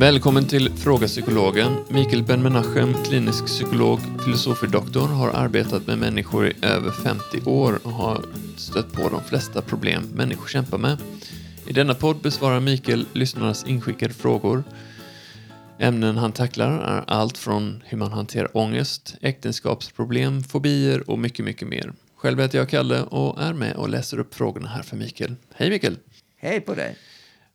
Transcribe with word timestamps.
Välkommen 0.00 0.46
till 0.48 0.70
Fråga 0.70 1.06
Psykologen. 1.06 1.76
Mikael 1.88 2.22
Ben-Menachem, 2.22 2.94
klinisk 3.04 3.46
psykolog, 3.46 4.00
filosofie-doktor, 4.24 5.06
har 5.08 5.30
arbetat 5.30 5.86
med 5.86 5.98
människor 5.98 6.46
i 6.46 6.54
över 6.62 6.90
50 6.90 7.40
år 7.44 7.78
och 7.82 7.92
har 7.92 8.24
stött 8.56 8.92
på 8.92 9.08
de 9.08 9.24
flesta 9.24 9.62
problem 9.62 10.02
människor 10.14 10.48
kämpar 10.48 10.78
med. 10.78 10.98
I 11.66 11.72
denna 11.72 11.94
podd 11.94 12.16
besvarar 12.22 12.60
Mikael 12.60 13.06
lyssnarnas 13.12 13.66
inskickade 13.66 14.14
frågor. 14.14 14.64
Ämnen 15.78 16.16
han 16.16 16.32
tacklar 16.32 16.70
är 16.70 17.04
allt 17.06 17.38
från 17.38 17.82
hur 17.86 17.98
man 17.98 18.12
hanterar 18.12 18.56
ångest, 18.56 19.16
äktenskapsproblem, 19.20 20.42
fobier 20.42 21.10
och 21.10 21.18
mycket, 21.18 21.44
mycket 21.44 21.68
mer. 21.68 21.92
Själv 22.16 22.40
heter 22.40 22.58
jag 22.58 22.68
Kalle 22.68 23.02
och 23.02 23.42
är 23.42 23.52
med 23.52 23.76
och 23.76 23.88
läser 23.88 24.18
upp 24.18 24.34
frågorna 24.34 24.68
här 24.68 24.82
för 24.82 24.96
Mikael. 24.96 25.36
Hej 25.54 25.70
Mikael! 25.70 25.96
Hej 26.36 26.60
på 26.60 26.74
dig! 26.74 26.96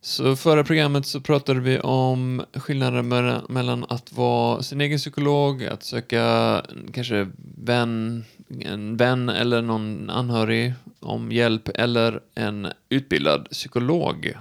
Så 0.04 0.36
förra 0.36 0.64
programmet 0.64 1.06
så 1.06 1.20
pratade 1.20 1.60
vi 1.60 1.80
om 1.80 2.44
skillnaden 2.54 3.08
mellan- 3.48 3.84
att 3.88 4.12
vara 4.12 4.62
sin 4.62 4.80
egen 4.80 4.98
psykolog, 4.98 5.64
att 5.64 5.82
söka 5.82 6.62
kanske 6.92 7.30
vän, 7.56 8.24
en 8.60 8.96
vän 8.96 9.28
eller 9.28 9.62
någon 9.62 10.10
anhörig 10.10 10.74
om 11.00 11.32
hjälp 11.32 11.68
eller 11.68 12.20
en 12.34 12.68
utbildad 12.88 13.48
psykolog. 13.50 14.32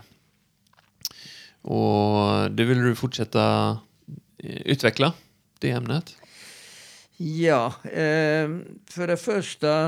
Och 1.61 2.51
det 2.51 2.63
vill 2.63 2.83
du 2.83 2.95
fortsätta 2.95 3.77
eh, 4.37 4.61
utveckla, 4.65 5.13
det 5.59 5.71
ämnet. 5.71 6.15
Ja, 7.17 7.65
eh, 7.83 8.49
för 8.89 9.07
det 9.07 9.17
första, 9.17 9.85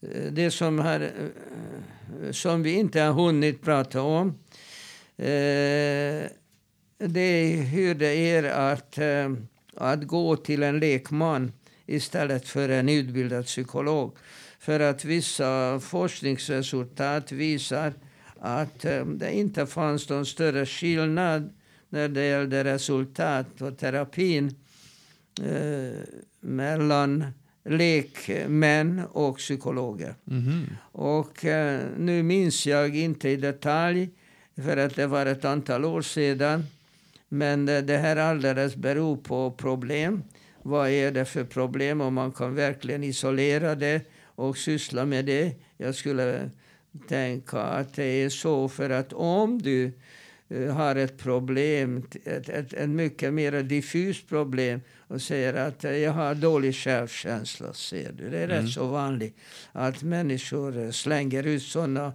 eh, 0.00 0.32
det 0.32 0.50
som, 0.50 0.78
här, 0.78 1.12
som 2.30 2.62
vi 2.62 2.72
inte 2.72 3.00
har 3.00 3.12
hunnit 3.12 3.62
prata 3.62 4.02
om, 4.02 4.34
eh, 5.16 6.30
det 6.98 7.20
är 7.20 7.62
hur 7.62 7.94
det 7.94 8.14
är 8.14 8.42
att, 8.44 8.98
eh, 8.98 9.32
att 9.76 10.04
gå 10.04 10.36
till 10.36 10.62
en 10.62 10.78
lekman 10.78 11.52
istället 11.86 12.48
för 12.48 12.68
en 12.68 12.88
utbildad 12.88 13.44
psykolog. 13.44 14.16
För 14.58 14.80
att 14.80 15.04
vissa 15.04 15.80
forskningsresultat 15.80 17.32
visar 17.32 17.92
att 18.40 18.84
eh, 18.84 19.06
det 19.06 19.32
inte 19.32 19.66
fanns 19.66 20.08
någon 20.08 20.26
större 20.26 20.66
skillnad 20.66 21.52
när 21.88 22.08
det 22.08 22.26
gällde 22.26 22.64
resultat 22.64 23.46
på 23.58 23.70
terapin 23.70 24.54
eh, 25.42 26.00
mellan 26.40 27.24
lekmän 27.64 29.02
och 29.12 29.36
psykologer. 29.36 30.14
Mhm. 30.24 30.66
Och 30.92 31.44
eh, 31.44 31.80
nu 31.98 32.22
minns 32.22 32.66
jag 32.66 32.96
inte 32.96 33.28
i 33.28 33.36
detalj, 33.36 34.08
för 34.64 34.76
att 34.76 34.96
det 34.96 35.06
var 35.06 35.26
ett 35.26 35.44
antal 35.44 35.84
år 35.84 36.02
sedan. 36.02 36.64
Men 37.28 37.68
eh, 37.68 37.82
det 37.82 37.96
här 37.96 38.16
alldeles 38.16 38.76
beror 38.76 39.16
på 39.16 39.50
problem. 39.50 40.22
Vad 40.62 40.88
är 40.88 41.10
det 41.10 41.24
för 41.24 41.44
problem? 41.44 42.00
Om 42.00 42.14
man 42.14 42.32
kan 42.32 42.54
verkligen 42.54 43.04
isolera 43.04 43.74
det 43.74 44.00
och 44.24 44.56
syssla 44.56 45.04
med 45.04 45.24
det. 45.24 45.54
Jag 45.76 45.94
skulle 45.94 46.50
tänka 47.08 47.60
att 47.60 47.94
det 47.94 48.04
är 48.04 48.28
så 48.28 48.68
för 48.68 48.90
att 48.90 49.12
om 49.12 49.62
du 49.62 49.92
eh, 50.48 50.74
har 50.74 50.96
ett 50.96 51.18
problem, 51.18 52.06
ett, 52.24 52.48
ett, 52.48 52.72
ett 52.72 52.88
mycket 52.88 53.32
mer 53.32 53.62
diffust 53.62 54.28
problem 54.28 54.80
och 55.08 55.22
säger 55.22 55.54
att 55.54 55.84
eh, 55.84 55.96
jag 55.96 56.12
har 56.12 56.34
dålig 56.34 56.74
självkänsla, 56.74 57.72
ser 57.72 58.12
du. 58.12 58.30
Det 58.30 58.38
är 58.38 58.48
rätt 58.48 58.70
så 58.70 58.86
vanligt 58.86 59.36
att 59.72 60.02
människor 60.02 60.90
slänger 60.90 61.42
ut 61.42 61.62
sådana 61.62 62.12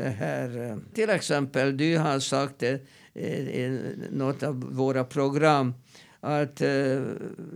här... 0.00 0.70
Eh, 0.70 0.76
till 0.94 1.10
exempel, 1.10 1.76
du 1.76 1.98
har 1.98 2.18
sagt 2.18 2.58
det 2.58 2.80
eh, 3.14 3.48
i 3.48 3.96
något 4.10 4.42
av 4.42 4.74
våra 4.74 5.04
program 5.04 5.74
att 6.20 6.60
eh, 6.60 7.00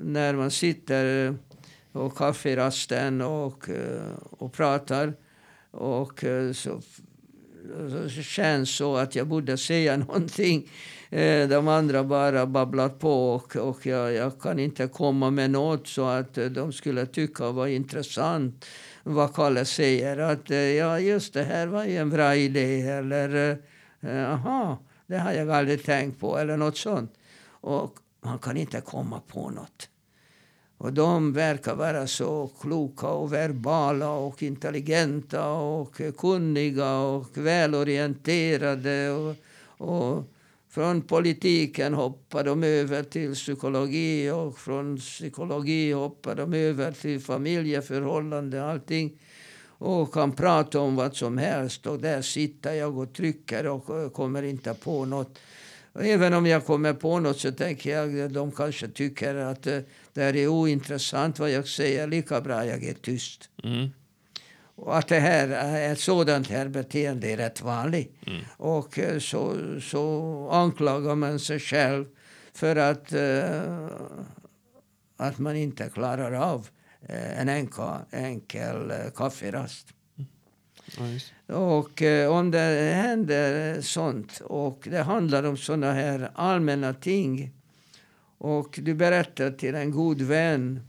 när 0.02 0.34
man 0.34 0.50
sitter 0.50 1.34
på 1.92 2.10
kafferasten 2.10 3.20
och, 3.20 3.68
och 4.30 4.52
pratar 4.52 5.14
och 5.70 6.24
så 6.54 6.80
så 8.14 8.22
känns 8.22 8.76
så 8.76 8.96
att 8.96 9.14
jag 9.14 9.26
borde 9.26 9.56
säga 9.56 9.96
någonting. 10.06 10.70
De 11.48 11.68
andra 11.68 12.04
bara 12.04 12.46
babblar 12.46 12.88
på 12.88 13.34
och, 13.34 13.56
och 13.56 13.86
jag, 13.86 14.12
jag 14.12 14.40
kan 14.40 14.58
inte 14.58 14.86
komma 14.86 15.30
med 15.30 15.50
något 15.50 15.86
så 15.86 16.06
att 16.06 16.34
de 16.34 16.72
skulle 16.72 17.06
tycka 17.06 17.50
var 17.50 17.66
intressant 17.66 18.66
vad 19.08 19.34
Kalle 19.34 19.64
säger. 19.64 20.18
Att 20.18 20.50
eh, 20.50 20.56
ja, 20.58 21.00
just 21.00 21.34
det 21.34 21.42
här 21.42 21.66
var 21.66 21.84
ju 21.84 21.96
en 21.96 22.10
bra 22.10 22.34
idé 22.34 22.80
eller 22.80 23.34
eh, 24.00 24.10
eh, 24.10 24.16
jaha, 24.16 24.78
det 25.06 25.18
har 25.18 25.32
jag 25.32 25.50
aldrig 25.50 25.84
tänkt 25.84 26.20
på 26.20 26.38
eller 26.38 26.56
något 26.56 26.76
sånt. 26.76 27.12
Och 27.48 27.94
man 28.20 28.38
kan 28.38 28.56
inte 28.56 28.80
komma 28.80 29.20
på 29.28 29.50
något. 29.50 29.88
Och 30.78 30.92
de 30.92 31.32
verkar 31.32 31.74
vara 31.74 32.06
så 32.06 32.50
kloka 32.60 33.06
och 33.06 33.32
verbala 33.32 34.10
och 34.10 34.42
intelligenta 34.42 35.48
och 35.48 36.00
kunniga 36.18 36.96
och 36.98 37.38
välorienterade. 37.38 39.10
Och, 39.10 39.36
och 39.88 40.24
från 40.76 41.02
politiken 41.02 41.94
hoppar 41.94 42.44
de 42.44 42.62
över 42.64 43.02
till 43.02 43.34
psykologi 43.34 44.30
och 44.30 44.58
från 44.58 44.96
psykologi 44.96 45.92
hoppar 45.92 46.34
de 46.34 46.54
över 46.54 46.92
till 46.92 47.20
familjeförhållanden 47.20 48.62
och 48.62 48.68
allting. 48.70 49.18
Och 49.78 50.12
kan 50.12 50.32
prata 50.32 50.80
om 50.80 50.96
vad 50.96 51.16
som 51.16 51.38
helst 51.38 51.86
och 51.86 52.00
där 52.00 52.22
sitter 52.22 52.72
jag 52.72 52.98
och 52.98 53.12
trycker 53.12 53.66
och 53.66 54.02
eh, 54.02 54.10
kommer 54.10 54.42
inte 54.42 54.74
på 54.74 55.04
något. 55.04 55.38
Även 56.00 56.34
om 56.34 56.46
jag 56.46 56.66
kommer 56.66 56.92
på 56.92 57.20
något 57.20 57.38
så 57.38 57.52
tänker 57.52 57.90
jag 57.90 58.20
att 58.20 58.34
de 58.34 58.52
kanske 58.52 58.88
tycker 58.88 59.34
att 59.34 59.66
eh, 59.66 59.78
det 60.12 60.22
är 60.22 60.48
ointressant 60.48 61.38
vad 61.38 61.50
jag 61.50 61.68
säger. 61.68 62.06
Lika 62.06 62.40
bra 62.40 62.66
jag 62.66 62.84
är 62.84 62.94
tyst. 62.94 63.50
Mm. 63.64 63.88
Och 64.76 64.98
att 64.98 65.08
det 65.08 65.20
här, 65.20 65.48
eh, 65.50 65.90
ett 65.90 66.00
sådant 66.00 66.48
här 66.48 66.68
beteende 66.68 67.30
är 67.30 67.36
rätt 67.36 67.62
vanligt. 67.62 68.14
Och 68.56 68.98
eh, 68.98 69.18
så, 69.18 69.56
så 69.80 70.48
anklagar 70.52 71.14
man 71.14 71.38
sig 71.38 71.60
själv 71.60 72.04
för 72.54 72.76
att, 72.76 73.12
eh, 73.12 73.88
att 75.16 75.38
man 75.38 75.56
inte 75.56 75.88
klarar 75.88 76.32
av 76.32 76.68
en 77.08 77.48
enka, 77.48 78.00
enkel 78.10 78.92
kafferast. 79.14 79.88
Just. 80.98 81.32
Och 81.46 82.02
om 82.30 82.50
det 82.50 82.92
händer 82.94 83.80
sånt 83.80 84.40
och 84.40 84.88
det 84.90 85.02
handlar 85.02 85.42
om 85.42 85.56
såna 85.56 85.92
här 85.92 86.30
allmänna 86.34 86.94
ting 86.94 87.52
och 88.38 88.78
du 88.82 88.94
berättar 88.94 89.50
till 89.50 89.74
en 89.74 89.90
god 89.90 90.22
vän 90.22 90.80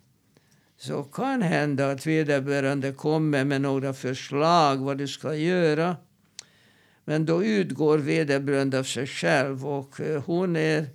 så 0.78 1.04
kan 1.04 1.42
hända 1.42 1.92
att 1.92 2.06
vederbörande 2.06 2.92
kommer 2.92 3.46
med 3.46 3.62
några 3.62 3.94
förslag 3.94 4.78
vad 4.78 4.98
du 4.98 5.08
ska 5.08 5.36
göra. 5.36 5.96
Men 7.06 7.26
då 7.26 7.44
utgår 7.44 7.98
vederbörande 7.98 8.80
av 8.80 8.84
sig 8.84 9.08
själv 9.08 9.68
och 9.68 10.00
eh, 10.02 10.24
hon 10.24 10.56
är 10.56 10.86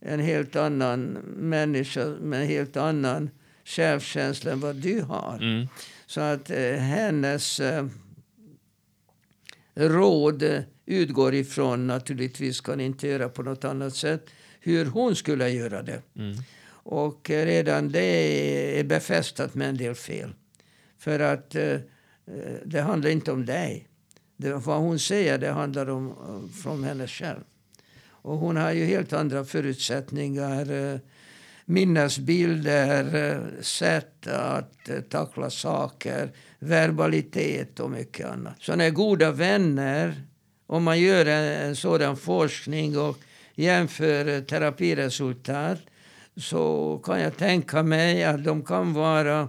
en 0.00 0.20
helt 0.20 0.56
annan 0.56 1.02
människa 1.36 2.06
med 2.06 2.40
en 2.40 2.48
helt 2.48 2.76
annan 2.76 3.30
självkänsla 3.64 4.52
än 4.52 4.60
vad 4.60 4.76
du 4.76 5.00
har. 5.00 5.38
Mm. 5.42 5.68
Så 6.06 6.20
att 6.20 6.50
eh, 6.50 6.72
hennes 6.72 7.60
eh, 7.60 7.86
råd 9.74 10.64
utgår 10.86 11.34
ifrån, 11.34 11.86
naturligtvis 11.86 12.60
kan 12.60 12.80
inte 12.80 13.08
göra 13.08 13.28
på 13.28 13.42
något 13.42 13.64
annat 13.64 13.94
sätt, 13.94 14.30
hur 14.60 14.84
hon 14.84 15.16
skulle 15.16 15.48
göra 15.48 15.82
det. 15.82 16.02
Mm. 16.16 16.36
Och 16.82 17.30
redan 17.30 17.88
det 17.88 18.78
är 18.80 18.84
befästat 18.84 19.54
med 19.54 19.68
en 19.68 19.76
del 19.76 19.94
fel. 19.94 20.34
För 20.98 21.20
att 21.20 21.54
eh, 21.54 21.64
eh, 21.64 21.80
det 22.64 22.80
handlar 22.80 23.10
inte 23.10 23.32
om 23.32 23.46
dig. 23.46 23.88
Det, 24.36 24.52
vad 24.52 24.78
hon 24.78 24.98
säger 24.98 25.38
det 25.38 25.50
handlar 25.50 25.90
om 25.90 26.08
eh, 26.08 26.62
från 26.62 26.84
henne 26.84 27.06
själv. 27.06 27.40
Och 28.04 28.38
hon 28.38 28.56
har 28.56 28.72
ju 28.72 28.84
helt 28.84 29.12
andra 29.12 29.44
förutsättningar. 29.44 30.70
Eh, 30.70 30.98
minnesbilder, 31.64 33.14
eh, 33.14 33.62
sätt 33.62 34.26
att 34.26 34.88
eh, 34.88 35.00
tackla 35.00 35.50
saker, 35.50 36.30
verbalitet 36.58 37.80
och 37.80 37.90
mycket 37.90 38.26
annat. 38.26 38.54
Så 38.58 38.76
när 38.76 38.90
goda 38.90 39.30
vänner, 39.30 40.22
om 40.66 40.84
man 40.84 41.00
gör 41.00 41.26
en, 41.26 41.68
en 41.68 41.76
sådan 41.76 42.16
forskning 42.16 42.98
och 42.98 43.18
jämför 43.54 44.28
eh, 44.28 44.40
terapiresultat 44.40 45.78
så 46.36 46.98
kan 47.04 47.20
jag 47.20 47.36
tänka 47.36 47.82
mig 47.82 48.24
att 48.24 48.44
de 48.44 48.64
kan 48.64 48.92
vara 48.92 49.48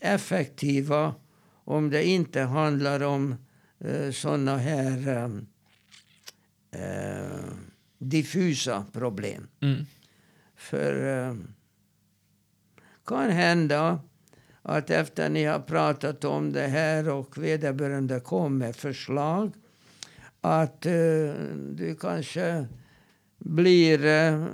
effektiva 0.00 1.14
om 1.64 1.90
det 1.90 2.04
inte 2.04 2.40
handlar 2.40 3.02
om 3.02 3.34
eh, 3.78 4.10
såna 4.10 4.56
här 4.56 5.08
eh, 5.08 5.30
eh, 6.82 7.44
diffusa 7.98 8.84
problem. 8.92 9.48
Mm. 9.60 9.86
För 10.56 11.26
eh, 11.28 11.34
kan 13.06 13.30
hända 13.30 14.00
att 14.62 14.90
efter 14.90 15.28
ni 15.28 15.44
har 15.44 15.58
pratat 15.58 16.24
om 16.24 16.52
det 16.52 16.66
här 16.66 17.08
och 17.08 17.38
vederbörande 17.38 18.20
kom 18.20 18.58
med 18.58 18.76
förslag 18.76 19.52
att 20.40 20.86
eh, 20.86 21.32
du 21.70 21.96
kanske 22.00 22.66
blir 23.38 24.04
eh, 24.04 24.46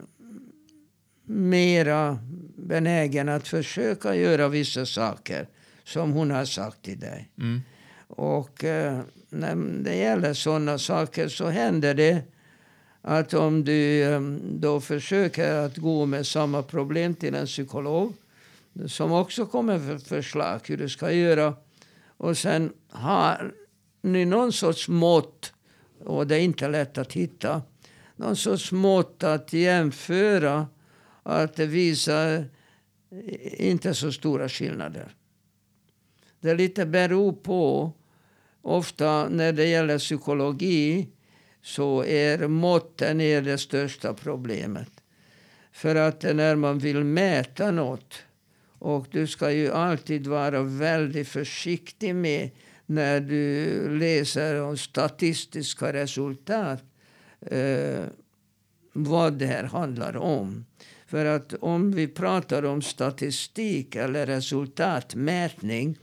mera 1.28 2.18
benägen 2.56 3.28
att 3.28 3.48
försöka 3.48 4.14
göra 4.14 4.48
vissa 4.48 4.86
saker 4.86 5.48
som 5.84 6.12
hon 6.12 6.30
har 6.30 6.44
sagt 6.44 6.82
till 6.82 7.00
dig. 7.00 7.30
Mm. 7.38 7.60
Och 8.08 8.64
eh, 8.64 9.00
när 9.28 9.56
det 9.84 9.96
gäller 9.96 10.34
sådana 10.34 10.78
saker 10.78 11.28
så 11.28 11.46
händer 11.46 11.94
det 11.94 12.22
att 13.02 13.34
om 13.34 13.64
du 13.64 14.02
eh, 14.02 14.20
då 14.50 14.80
försöker 14.80 15.54
att 15.54 15.76
gå 15.76 16.06
med 16.06 16.26
samma 16.26 16.62
problem 16.62 17.14
till 17.14 17.34
en 17.34 17.46
psykolog 17.46 18.12
som 18.86 19.12
också 19.12 19.46
kommer 19.46 19.78
med 19.78 20.02
förslag 20.02 20.60
hur 20.64 20.76
du 20.76 20.88
ska 20.88 21.12
göra 21.12 21.54
och 22.18 22.38
sen 22.38 22.72
har 22.90 23.54
ni 24.02 24.24
någon 24.24 24.52
sorts 24.52 24.88
mått, 24.88 25.52
och 26.04 26.26
det 26.26 26.36
är 26.36 26.40
inte 26.40 26.68
lätt 26.68 26.98
att 26.98 27.12
hitta, 27.12 27.62
någon 28.16 28.36
sorts 28.36 28.72
mått 28.72 29.24
att 29.24 29.52
jämföra 29.52 30.66
att 31.28 31.56
det 31.56 31.66
visar 31.66 32.44
eh, 33.10 33.68
inte 33.68 33.94
så 33.94 34.12
stora 34.12 34.48
skillnader. 34.48 35.14
Det 36.40 36.54
lite 36.54 36.86
beror 36.86 37.32
på, 37.32 37.92
ofta 38.62 39.28
när 39.28 39.52
det 39.52 39.66
gäller 39.66 39.98
psykologi 39.98 41.08
så 41.62 42.04
är 42.04 42.48
måtten 42.48 43.20
är 43.20 43.42
det 43.42 43.58
största 43.58 44.14
problemet. 44.14 44.90
För 45.72 45.94
att 45.94 46.22
när 46.22 46.56
man 46.56 46.78
vill 46.78 47.04
mäta 47.04 47.70
något 47.70 48.14
och 48.78 49.06
du 49.10 49.26
ska 49.26 49.50
ju 49.50 49.72
alltid 49.72 50.26
vara 50.26 50.62
väldigt 50.62 51.28
försiktig 51.28 52.14
med 52.14 52.50
när 52.86 53.20
du 53.20 53.98
läser 53.98 54.62
om 54.62 54.76
statistiska 54.76 55.92
resultat 55.92 56.82
eh, 57.40 58.04
vad 58.92 59.32
det 59.32 59.46
här 59.46 59.64
handlar 59.64 60.16
om. 60.16 60.64
För 61.08 61.24
att 61.24 61.54
om 61.54 61.92
vi 61.92 62.08
pratar 62.08 62.62
om 62.62 62.82
statistik 62.82 63.96
eller 63.96 64.26
resultatmätning 64.26 65.98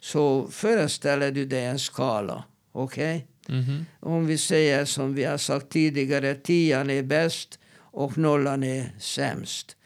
så 0.00 0.48
föreställer 0.48 1.32
du 1.32 1.44
dig 1.44 1.64
en 1.64 1.78
skala. 1.78 2.44
Okej? 2.72 3.26
Okay? 3.42 3.56
Mhm. 3.56 3.86
Om 4.00 4.26
vi 4.26 4.38
säger 4.38 4.84
som 4.84 5.14
vi 5.14 5.24
har 5.24 5.38
sagt 5.38 5.68
tidigare, 5.68 6.34
tian 6.34 6.90
är 6.90 7.02
bäst 7.02 7.58
och 7.78 8.18
nollan 8.18 8.64
är 8.64 8.90
sämst. 8.98 9.76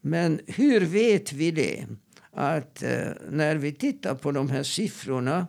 Men 0.00 0.40
hur 0.46 0.80
vet 0.80 1.32
vi 1.32 1.50
det? 1.50 1.86
Att 2.32 2.82
eh, 2.82 3.08
när 3.30 3.56
vi 3.56 3.72
tittar 3.72 4.14
på 4.14 4.32
de 4.32 4.50
här 4.50 4.62
siffrorna 4.62 5.46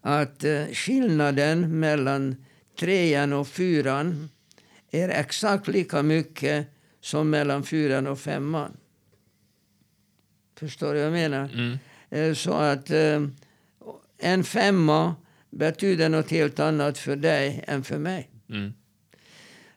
att 0.00 0.44
eh, 0.44 0.64
skillnaden 0.72 1.80
mellan 1.80 2.36
trean 2.80 3.32
och 3.32 3.48
fyran 3.48 4.28
är 4.90 5.08
exakt 5.08 5.68
lika 5.68 6.02
mycket 6.02 6.66
som 7.00 7.30
mellan 7.30 7.62
fyran 7.62 8.06
och 8.06 8.18
femman. 8.18 8.76
Förstår 10.56 10.86
du 10.94 10.94
vad 10.94 11.06
jag 11.06 11.12
menar? 11.12 11.50
Mm. 11.54 11.78
Eh, 12.10 12.34
Så 12.34 12.52
att 12.52 12.90
eh, 12.90 13.22
en 14.18 14.44
femma 14.44 15.14
betyder 15.50 16.08
något 16.08 16.30
helt 16.30 16.58
annat 16.58 16.98
för 16.98 17.16
dig 17.16 17.64
än 17.66 17.84
för 17.84 17.98
mig. 17.98 18.30
Mm. 18.50 18.72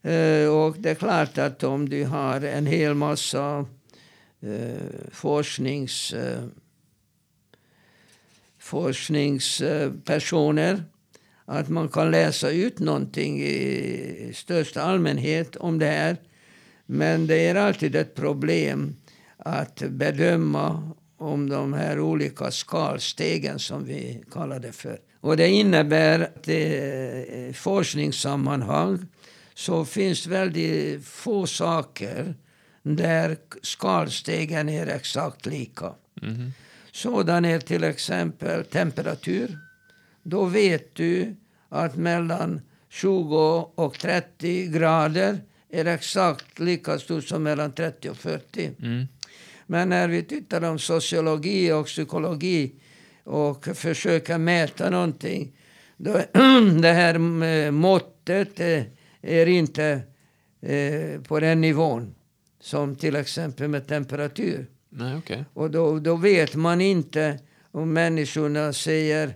Eh, 0.01 0.49
Och 0.49 0.75
det 0.79 0.89
är 0.89 0.95
klart 0.95 1.37
att 1.37 1.63
om 1.63 1.89
du 1.89 2.05
har 2.05 2.41
en 2.41 2.65
hel 2.65 2.93
massa 2.93 3.65
forsknings, 5.11 6.13
forskningspersoner 8.57 10.83
att 11.45 11.69
man 11.69 11.89
kan 11.89 12.11
läsa 12.11 12.51
ut 12.51 12.79
någonting 12.79 13.41
i 13.43 14.31
största 14.35 14.81
allmänhet 14.81 15.55
om 15.55 15.79
det 15.79 15.85
här. 15.85 16.17
Men 16.93 17.27
det 17.27 17.47
är 17.47 17.55
alltid 17.55 17.95
ett 17.95 18.15
problem 18.15 18.95
att 19.37 19.81
bedöma 19.89 20.91
om 21.17 21.49
de 21.49 21.73
här 21.73 21.99
olika 21.99 22.51
skalstegen 22.51 23.59
som 23.59 23.85
vi 23.85 24.23
kallar 24.31 24.59
det 24.59 24.71
för. 24.71 24.99
Och 25.21 25.37
det 25.37 25.47
innebär 25.47 26.19
att 26.19 26.47
i 26.47 27.53
forskningssammanhang 27.55 29.07
så 29.53 29.85
finns 29.85 30.27
väldigt 30.27 31.05
få 31.05 31.47
saker 31.47 32.35
där 32.83 33.37
skalstegen 33.61 34.69
är 34.69 34.87
exakt 34.87 35.45
lika. 35.45 35.93
Mhm. 36.21 36.51
Sådan 36.91 37.45
är 37.45 37.59
till 37.59 37.83
exempel 37.83 38.65
temperatur. 38.65 39.57
Då 40.23 40.45
vet 40.45 40.95
du 40.95 41.35
att 41.69 41.95
mellan 41.95 42.61
20 42.89 43.71
och 43.75 43.99
30 43.99 44.67
grader 44.67 45.39
är 45.71 45.85
exakt 45.85 46.59
lika 46.59 46.99
stort 46.99 47.23
som 47.23 47.43
mellan 47.43 47.71
30 47.71 48.09
och 48.09 48.17
40. 48.17 48.71
Mm. 48.79 49.07
Men 49.67 49.89
när 49.89 50.07
vi 50.07 50.23
tittar 50.23 50.63
om 50.63 50.79
sociologi 50.79 51.71
och 51.71 51.85
psykologi 51.85 52.71
och 53.23 53.65
försöker 53.65 54.37
mäta 54.37 54.89
någonting, 54.89 55.51
då 55.97 56.11
det 56.81 56.91
här 56.93 57.43
eh, 57.43 57.71
måttet 57.71 58.59
eh, 58.59 58.83
är 59.21 59.45
inte 59.45 60.01
eh, 60.61 61.21
på 61.21 61.39
den 61.39 61.61
nivån 61.61 62.15
som 62.59 62.95
till 62.95 63.15
exempel 63.15 63.67
med 63.67 63.87
temperatur. 63.87 64.67
Nej, 64.89 65.15
okej. 65.17 65.45
Och 65.53 65.71
då, 65.71 65.99
då 65.99 66.15
vet 66.15 66.55
man 66.55 66.81
inte 66.81 67.39
om 67.71 67.93
människorna 67.93 68.73
säger 68.73 69.33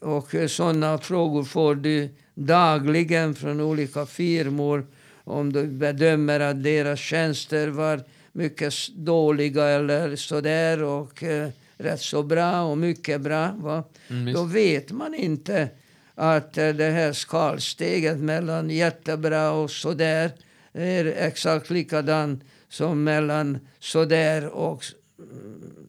och 0.00 0.34
sådana 0.48 0.98
frågor 0.98 1.44
får 1.44 1.74
du 1.74 2.08
dagligen 2.34 3.34
från 3.34 3.60
olika 3.60 4.06
firmor 4.06 4.86
om 5.26 5.52
du 5.52 5.66
bedömer 5.66 6.40
att 6.40 6.62
deras 6.62 6.98
tjänster 7.00 7.68
var 7.68 8.00
mycket 8.32 8.74
dåliga 8.96 9.64
eller 9.68 10.16
sådär 10.16 10.82
och 10.82 11.22
eh, 11.22 11.48
rätt 11.76 12.00
så 12.00 12.22
bra 12.22 12.62
och 12.62 12.78
mycket 12.78 13.20
bra. 13.20 13.54
Va? 13.58 13.84
Mm, 14.10 14.34
Då 14.34 14.44
vet 14.44 14.90
man 14.90 15.14
inte 15.14 15.68
att 16.14 16.58
eh, 16.58 16.68
det 16.68 16.90
här 16.90 17.12
skalsteget 17.12 18.18
mellan 18.18 18.70
jättebra 18.70 19.50
och 19.50 19.70
sådär 19.70 20.30
är 20.72 21.04
exakt 21.06 21.70
likadan 21.70 22.42
som 22.68 23.04
mellan 23.04 23.58
sådär 23.78 24.46
och 24.46 24.84
mm, 25.18 25.86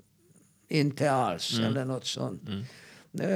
inte 0.70 1.12
alls 1.12 1.54
Mm. 1.58 1.66
eller 1.72 1.86
något 1.86 2.06
sånt. 2.06 2.42
Mm. 2.48 2.64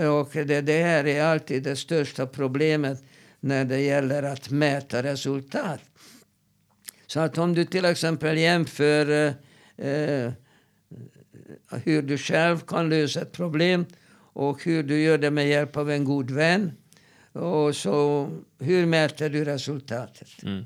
Eh, 0.03 0.08
Och 0.10 0.29
det, 0.34 0.62
det 0.62 0.84
här 0.84 1.08
är 1.08 1.24
alltid 1.24 1.63
det 1.63 1.75
största 1.75 2.25
problemet 2.27 3.03
när 3.39 3.65
det 3.65 3.79
gäller 3.81 4.24
att 4.24 4.50
mäta 4.50 5.03
resultat. 5.03 5.79
Så 7.12 7.20
att 7.20 7.38
om 7.38 7.53
du 7.53 7.65
till 7.65 7.86
exempel 7.86 8.38
jämför 8.38 9.10
eh, 9.12 9.88
eh, 9.88 10.32
hur 11.84 12.01
du 12.01 12.18
själv 12.18 12.60
kan 12.60 12.89
lösa 12.89 13.22
ett 13.22 13.32
problem 13.32 13.86
och 14.34 14.63
hur 14.63 14.84
du 14.84 15.01
gör 15.01 15.18
det 15.18 15.32
med 15.32 15.48
hjälp 15.48 15.77
av 15.77 15.91
en 15.91 16.03
god 16.03 16.32
vän. 16.32 16.72
Och 17.32 17.75
så 17.75 18.30
hur 18.60 18.86
mäter 18.86 19.30
du 19.30 19.46
resultatet? 19.46 20.44
Mm. 20.44 20.65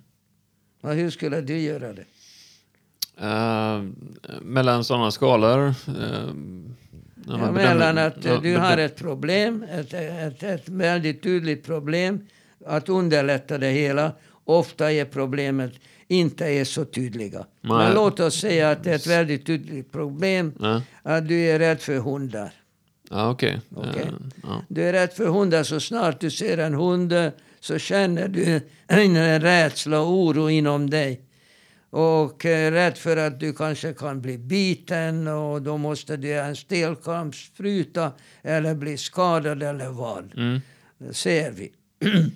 Och 0.81 0.93
hur 0.93 1.09
skulle 1.09 1.41
du 1.41 1.57
göra 1.57 1.93
det? 1.93 2.05
Eh, 3.17 3.83
mellan 4.41 4.83
sådana 4.83 5.11
skalor. 5.11 5.73
när 7.15 7.39
Ja, 7.39 7.51
mellan 7.51 7.97
att 7.97 8.25
ja, 8.25 8.39
du 8.39 8.57
har 8.57 8.77
ett 8.77 8.95
problem, 8.95 9.65
ett, 9.71 9.93
ett, 9.93 10.43
ett 10.43 10.69
väldigt 10.69 11.23
tydligt 11.23 11.65
problem, 11.65 12.27
att 12.65 12.89
underlätta 12.89 13.57
det 13.57 13.69
hela. 13.69 14.11
Ofta 14.43 14.91
är 14.91 15.05
problemet 15.05 15.73
inte 16.07 16.45
är 16.45 16.63
så 16.65 16.85
tydliga. 16.85 17.45
Nej. 17.61 17.77
Men 17.77 17.93
låt 17.93 18.19
oss 18.19 18.39
säga 18.39 18.71
att 18.71 18.83
det 18.83 18.91
är 18.91 18.95
ett 18.95 19.07
väldigt 19.07 19.45
tydligt 19.45 19.91
problem, 19.91 20.53
Ja, 20.59 20.81
att 21.03 21.27
du 21.27 21.39
är 21.39 21.59
rädd 21.59 21.79
för 21.81 21.97
hundar. 21.99 22.53
ja 23.09 23.29
okej. 23.31 23.59
Okej. 23.75 24.01
Eh, 24.01 24.13
ja. 24.43 24.61
Du 24.67 24.83
är 24.83 24.93
rädd 24.93 25.13
för 25.13 25.27
hundar 25.27 25.63
så 25.63 25.79
snart 25.79 26.19
du 26.19 26.31
ser 26.31 26.57
en 26.57 26.73
hund 26.73 27.13
så 27.59 27.77
känner 27.77 28.27
du 28.27 28.61
en 28.87 29.41
rädsla 29.41 29.99
och 29.99 30.13
oro 30.13 30.49
inom 30.49 30.89
dig. 30.89 31.21
Och 31.89 32.45
eh, 32.45 32.71
rädd 32.71 32.97
för 32.97 33.17
att 33.17 33.39
du 33.39 33.53
kanske 33.53 33.93
kan 33.93 34.21
bli 34.21 34.37
biten 34.37 35.27
och 35.27 35.61
då 35.61 35.77
måste 35.77 36.17
du 36.17 36.33
ha 36.33 36.41
en 36.45 36.55
stelkrampsspruta 36.55 38.11
eller 38.41 38.75
bli 38.75 38.97
skadad 38.97 39.63
eller 39.63 39.89
vad. 39.89 40.33
Mm. 40.37 40.61
Det 40.97 41.13
ser 41.13 41.51
vi. 41.51 41.71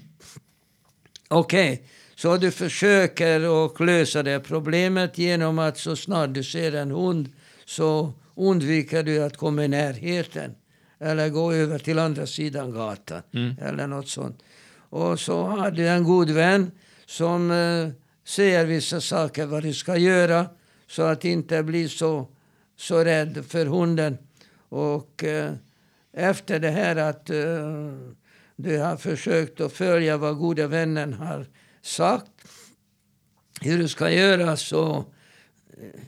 Okej, 1.28 1.84
så 2.22 2.38
du 2.38 2.52
försöker 2.52 3.66
att 3.66 3.80
lösa 3.80 4.24
det 4.24 4.40
problemet 4.40 5.18
genom 5.18 5.60
att 5.60 5.78
så 5.78 5.96
snart 5.96 6.34
du 6.34 6.44
ser 6.44 6.76
en 6.76 6.92
hund 6.92 7.30
så 7.66 8.14
undviker 8.36 9.04
du 9.04 9.24
att 9.24 9.38
komma 9.38 9.64
i 9.64 9.68
närheten. 9.68 10.56
Eller 11.00 11.30
gå 11.30 11.54
över 11.54 11.80
till 11.80 12.00
andra 12.00 12.28
sidan 12.28 12.72
gatan. 12.72 13.22
Mm. 13.34 13.56
Eller 13.62 13.88
något 13.88 14.08
sånt. 14.08 14.44
Och 14.90 15.20
så 15.20 15.44
har 15.44 15.72
du 15.72 15.88
en 15.88 16.04
god 16.04 16.30
vän 16.30 16.72
som 17.06 17.52
eh, 17.52 17.90
säger 18.26 18.66
vissa 18.66 19.02
saker 19.02 19.46
vad 19.46 19.64
du 19.64 19.74
ska 19.74 19.98
göra 19.98 20.46
så 20.88 21.04
att 21.04 21.26
inte 21.26 21.64
bli 21.64 21.90
så, 21.90 22.28
så 22.78 23.04
rädd 23.04 23.46
för 23.48 23.66
hunden. 23.66 24.18
Och 24.70 25.24
eh, 25.24 25.54
efter 26.14 26.60
det 26.60 26.72
här 26.72 26.96
att 26.96 27.30
eh, 27.30 27.94
du 28.56 28.78
har 28.78 28.98
försökt 28.98 29.62
att 29.62 29.74
följa 29.74 30.18
vad 30.18 30.38
gode 30.38 30.68
vännen 30.68 31.14
har 31.14 31.46
sagt 31.81 32.31
hur 33.62 33.77
du 33.77 33.88
ska 33.88 34.12
göra 34.12 34.57
så 34.57 35.05
eh, 35.77 36.01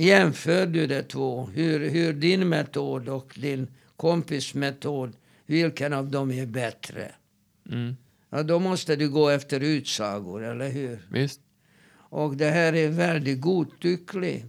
jämför 0.00 0.66
du 0.66 0.86
de 0.86 1.02
två. 1.02 1.46
Hur, 1.54 1.90
hur 1.90 2.12
din 2.12 2.48
metod 2.48 3.08
och 3.08 3.34
din 3.36 3.66
kompis 3.96 4.54
metod, 4.54 5.16
vilken 5.46 5.92
av 5.92 6.10
dem 6.10 6.30
är 6.30 6.46
bättre? 6.46 7.12
Mm. 7.70 7.96
Ja, 8.30 8.42
då 8.42 8.58
måste 8.58 8.96
du 8.96 9.08
gå 9.08 9.28
efter 9.28 9.60
utsagor, 9.60 10.44
eller 10.44 10.68
hur? 10.68 11.06
Visst. 11.10 11.40
Och 12.10 12.36
det 12.36 12.50
här 12.50 12.72
är 12.72 12.88
väldigt 12.88 13.40
godtyckligt. 13.40 14.46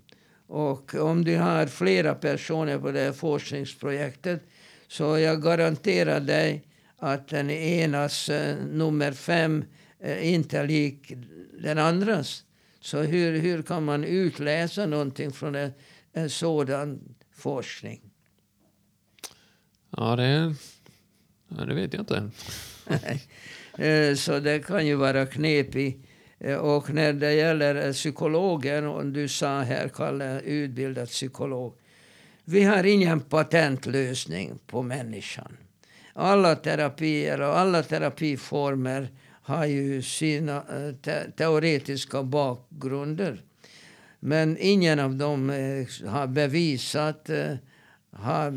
Och 0.48 0.96
om 0.96 1.26
du 1.26 1.38
har 1.38 1.68
flera 1.68 2.16
personer 2.16 2.80
på 2.80 2.92
det 2.92 3.00
här 3.00 3.12
forskningsprojektet 3.12 4.44
så 4.88 5.20
jag 5.20 5.44
garanterar 5.44 6.20
dig 6.20 6.64
att 6.98 7.28
den 7.28 7.50
enas 7.50 8.30
eh, 8.30 8.58
nummer 8.58 9.12
fem 9.12 9.66
inte 10.22 10.60
är 10.60 10.68
lik 10.68 11.14
den 11.62 11.78
andras. 11.78 12.44
Så 12.82 13.02
hur, 13.02 13.40
hur 13.40 13.62
kan 13.62 13.86
man 13.86 14.04
utläsa 14.04 14.86
någonting 14.86 15.32
från 15.32 15.56
en, 15.56 15.72
en 16.14 16.30
sådan 16.30 17.00
forskning? 17.36 18.02
Ja, 19.98 20.16
det, 20.16 20.56
ja, 21.48 21.66
det 21.66 21.74
vet 21.76 21.94
jag 21.94 22.02
inte. 22.02 22.30
Eh, 23.78 24.16
Så 24.16 24.40
det 24.40 24.60
kan 24.60 24.88
ju 24.88 24.96
vara 24.96 25.26
knepigt. 25.26 26.06
Eh, 26.40 26.56
Och 26.58 26.94
när 26.94 27.14
det 27.14 27.34
gäller 27.34 27.88
eh, 27.88 27.92
psykologer, 27.94 28.84
och 28.88 29.06
du 29.06 29.28
sa 29.28 29.62
här, 29.62 29.88
Kalle, 29.90 30.40
utbildad 30.42 31.08
psykolog. 31.08 31.74
Vi 32.46 32.64
har 32.64 32.84
ingen 32.84 33.20
patentlösning 33.22 34.60
på 34.68 34.82
människan. 34.82 35.58
Alla 36.14 36.56
terapier 36.56 37.42
och 37.42 37.58
alla 37.60 37.84
terapiformer 37.84 39.10
har 39.50 39.66
ju 39.66 40.02
sina 40.02 40.56
eh, 40.56 40.96
te 40.96 41.32
teoretiska 41.32 42.24
bakgrunder. 42.24 43.42
Men 44.20 44.58
ingen 44.60 45.00
av 45.00 45.16
dem 45.16 45.50
eh, 45.50 45.88
har 46.10 46.28
bevisat 46.28 47.30
eh, 47.30 47.56
har 48.12 48.54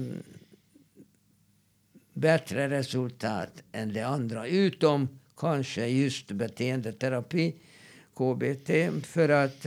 bättre 2.12 2.68
resultat 2.70 3.62
än 3.72 3.92
det 3.92 4.02
andra. 4.02 4.46
Utom 4.46 5.08
kanske 5.36 5.86
just 5.86 6.30
beteendeterapi, 6.30 7.54
KBT. 8.14 8.70
För 9.06 9.28
att 9.28 9.62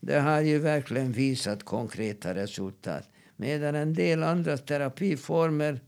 det 0.00 0.20
har 0.20 0.40
ju 0.40 0.58
verkligen 0.58 1.12
visat 1.12 1.64
konkreta 1.64 2.34
resultat. 2.34 3.08
Medan 3.36 3.74
en 3.74 3.94
del 3.94 4.22
andra 4.22 4.56
terapiformer 4.56 5.80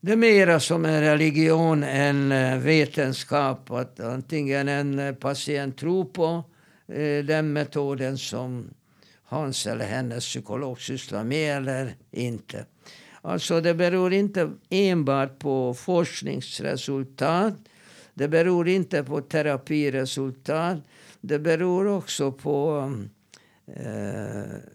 det 0.00 0.12
är 0.12 0.16
mera 0.16 0.60
som 0.60 0.84
en 0.84 1.00
religion 1.00 1.82
än 1.82 2.32
eh, 2.32 2.58
vetenskap. 2.58 3.70
Att 3.70 4.00
antingen 4.00 4.68
en 4.68 4.98
eh, 4.98 5.14
patient 5.14 5.78
tror 5.78 6.04
på 6.04 6.44
eh, 6.88 7.24
den 7.24 7.52
metoden 7.52 8.18
som 8.18 8.70
hans 9.24 9.66
eller 9.66 9.84
hennes 9.84 10.24
psykolog 10.24 10.80
sysslar 10.80 11.24
med 11.24 11.56
eller 11.56 11.94
inte. 12.10 12.66
Alltså 13.22 13.60
det 13.60 13.74
beror 13.74 14.12
inte 14.12 14.50
enbart 14.70 15.38
på 15.38 15.74
forskningsresultat. 15.74 17.54
Det 18.14 18.28
beror 18.28 18.68
inte 18.68 19.04
på 19.04 19.20
terapiresultat. 19.20 20.78
Det 21.20 21.38
beror 21.38 21.86
också 21.86 22.32
på 22.32 22.70
mm, 22.70 23.10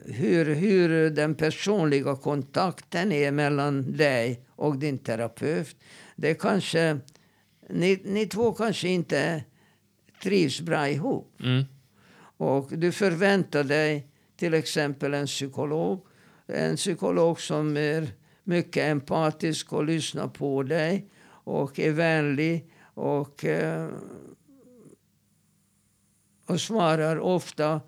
hur, 0.04 0.54
hur 0.54 1.10
den 1.10 1.34
personliga 1.34 2.16
kontakten 2.16 3.12
är 3.12 3.30
mellan 3.30 3.96
dig 3.96 4.44
och 4.48 4.76
din 4.76 4.98
terapeut. 4.98 5.76
Det 6.16 6.34
kanske, 6.34 6.98
ni, 7.70 8.00
ni 8.04 8.26
två 8.26 8.52
kanske 8.52 8.88
inte 8.88 9.44
trivs 10.22 10.60
bra 10.60 10.88
ihop. 10.88 11.40
Mm. 11.40 11.64
Och 12.38 12.68
du 12.70 12.92
förväntar 12.92 13.64
dig 13.64 14.08
till 14.36 14.54
exempel 14.54 15.14
en 15.14 15.26
psykolog. 15.26 16.06
En 16.46 16.76
psykolog 16.76 17.40
som 17.40 17.76
är 17.76 18.08
mycket 18.44 18.84
empatisk 18.84 19.72
och 19.72 19.84
lyssnar 19.84 20.28
på 20.28 20.62
dig 20.62 21.10
och 21.28 21.78
är 21.78 21.92
vänlig 21.92 22.70
och, 22.94 23.44
eh, 23.44 23.88
och 26.46 26.60
svarar 26.60 27.18
ofta 27.18 27.72
eh, 27.72 27.80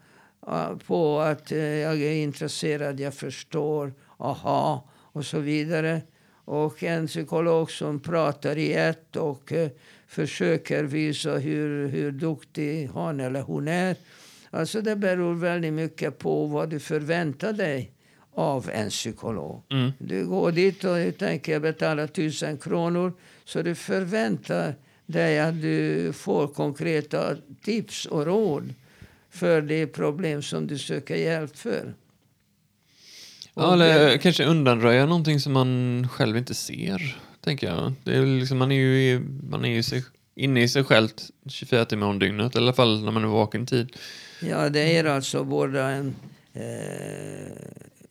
på 0.87 1.21
att 1.21 1.53
eh, 1.53 1.59
jag 1.59 2.03
är 2.03 2.13
intresserad, 2.13 3.01
jag 3.01 3.15
förstår, 3.15 3.93
aha 4.17 4.89
och 5.13 5.25
så 5.25 5.39
vidare. 5.39 6.01
Och 6.45 6.83
en 6.83 7.07
psykolog 7.07 7.71
som 7.71 8.01
pratar 8.01 8.59
i 8.59 8.73
ett 8.73 9.17
och 9.17 9.53
eh, 9.53 9.71
försöker 10.07 10.85
visa 10.85 11.39
hur, 11.39 11.89
hur 11.89 12.13
duktig 12.13 12.91
han 12.95 13.21
eller 13.21 13.43
hon 13.43 13.69
är. 13.69 13.97
Alltså 14.51 14.81
det 14.81 14.97
beror 14.97 15.35
väldigt 15.35 15.73
mycket 15.73 16.19
på 16.19 16.47
vad 16.47 16.71
du 16.71 16.81
förväntar 16.81 17.53
dig 17.53 17.91
av 18.35 18.71
en 18.73 18.89
psykolog. 18.89 19.63
Mm. 19.71 19.91
Du 19.99 20.27
går 20.27 20.53
dit 20.53 20.85
och 20.85 20.97
du 20.97 21.13
tänker 21.13 21.61
betala 21.61 22.07
tusen 22.07 22.59
kronor 22.59 23.13
så 23.45 23.63
du 23.63 23.75
förväntar 23.75 24.75
dig 25.07 25.41
att 25.41 25.63
du 25.63 26.13
får 26.13 26.49
konkreta 26.49 27.37
tips 27.63 28.07
och 28.07 28.27
råd 28.27 28.75
för 29.39 29.63
det 29.63 29.87
problem 29.87 30.43
som 30.43 30.67
du 30.67 30.79
söker 30.79 31.17
hjälp 31.17 31.57
för. 31.57 31.95
Ja, 33.55 33.73
eller 33.73 34.17
kanske 34.17 34.45
undanröja 34.45 35.07
någonting 35.07 35.41
som 35.41 35.53
man 35.53 36.09
själv 36.09 36.37
inte 36.37 36.55
ser, 36.55 37.17
tänker 37.41 37.67
jag. 37.67 37.93
Det 38.05 38.17
är 38.17 38.27
liksom, 38.27 38.59
man 38.59 38.73
är 38.73 38.77
ju, 38.77 39.03
i, 39.03 39.21
man 39.51 39.65
är 39.65 39.69
ju 39.69 39.83
sig, 39.83 40.05
inne 40.35 40.63
i 40.63 40.69
sig 40.69 40.85
själv 40.85 41.09
24 41.49 41.85
timmar 41.85 42.07
om 42.07 42.19
dygnet, 42.19 42.55
i 42.55 42.59
alla 42.59 42.73
fall 42.73 43.05
när 43.05 43.13
man 43.13 43.25
är 43.25 43.29
vaken 43.29 43.67
tid. 43.67 43.97
Ja, 44.43 44.69
det 44.69 44.97
är 44.97 45.05
alltså 45.05 45.45
både 45.45 45.83
en, 45.83 46.15
eh, 46.53 47.53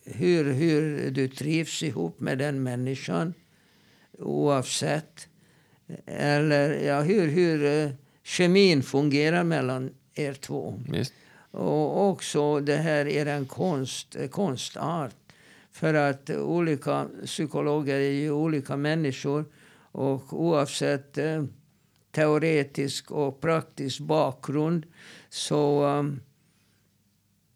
hur, 0.06 0.54
hur 0.54 1.12
du 1.12 1.28
trivs 1.28 1.84
ihop 1.84 2.20
med 2.20 2.38
den 2.38 2.64
människan 2.64 3.34
oavsett. 4.20 5.28
Eller 6.06 6.70
ja, 6.70 7.02
hur, 7.02 7.28
hur 7.28 7.66
eh, 7.66 7.90
kemin 8.24 8.84
fungerar 8.84 9.44
mellan 9.44 9.90
er 10.20 10.34
två. 10.34 10.80
Visst. 10.90 11.14
Och 11.52 12.10
också 12.10 12.60
det 12.60 12.78
här 12.78 13.08
är 13.08 13.26
en 13.26 13.46
konst, 13.46 14.16
konstart. 14.32 15.16
För 15.72 15.94
att 15.94 16.30
olika 16.30 17.08
psykologer 17.26 17.96
är 17.96 18.12
ju 18.12 18.32
olika 18.32 18.78
människor. 18.78 19.46
Och 19.92 20.42
oavsett 20.42 21.18
eh, 21.18 21.44
teoretisk 22.12 23.12
och 23.12 23.42
praktisk 23.42 24.00
bakgrund 24.00 24.86
så 25.30 25.86
um, 25.86 26.20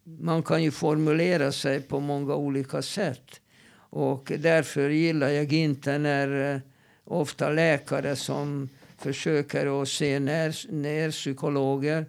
man 0.04 0.44
kan 0.44 0.64
ju 0.64 0.72
formulera 0.72 1.52
sig 1.52 1.82
på 1.82 2.00
många 2.00 2.36
olika 2.36 2.82
sätt. 2.82 3.42
Och 3.74 4.32
därför 4.38 4.90
gillar 4.90 5.30
jag 5.30 5.54
inte 5.54 5.98
när 5.98 6.56
eh, 6.56 6.62
ofta 7.04 7.50
läkare 7.50 8.16
som 8.16 8.70
försöker 8.98 9.82
att 9.82 9.88
se 9.88 10.20
ner, 10.20 10.72
ner 10.72 11.12
psykologer 11.12 12.06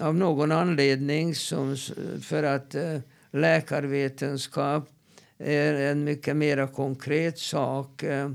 av 0.00 0.14
någon 0.14 0.52
anledning 0.52 1.34
som, 1.34 1.76
för 2.22 2.42
att 2.42 2.74
eh, 2.74 2.98
läkarvetenskap 3.32 4.88
är 5.38 5.74
en 5.74 6.04
mycket 6.04 6.36
mer 6.36 6.66
konkret 6.66 7.38
sak 7.38 8.02
eh, 8.02 8.30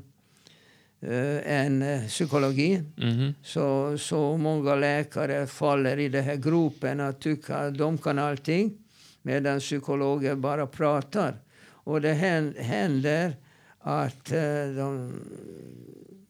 eh, 1.02 1.38
än 1.66 1.82
eh, 1.82 2.08
psykologi. 2.08 2.84
Mhm. 2.98 3.34
Så, 3.44 3.98
så 3.98 4.38
många 4.38 4.76
läkare 4.76 5.48
faller 5.48 5.98
i 6.00 6.10
den 6.10 6.24
här 6.24 6.36
gropen 6.36 7.00
att 7.00 7.22
tycka 7.22 7.56
att 7.58 7.78
de 7.78 7.98
kan 7.98 8.20
allting 8.20 8.78
medan 9.22 9.60
psykologer 9.60 10.36
bara 10.36 10.68
pratar. 10.68 11.36
Och 11.68 12.02
det 12.02 12.14
hän- 12.14 12.56
händer 12.58 13.36
att 13.80 14.32
eh, 14.32 14.68
de 14.78 15.14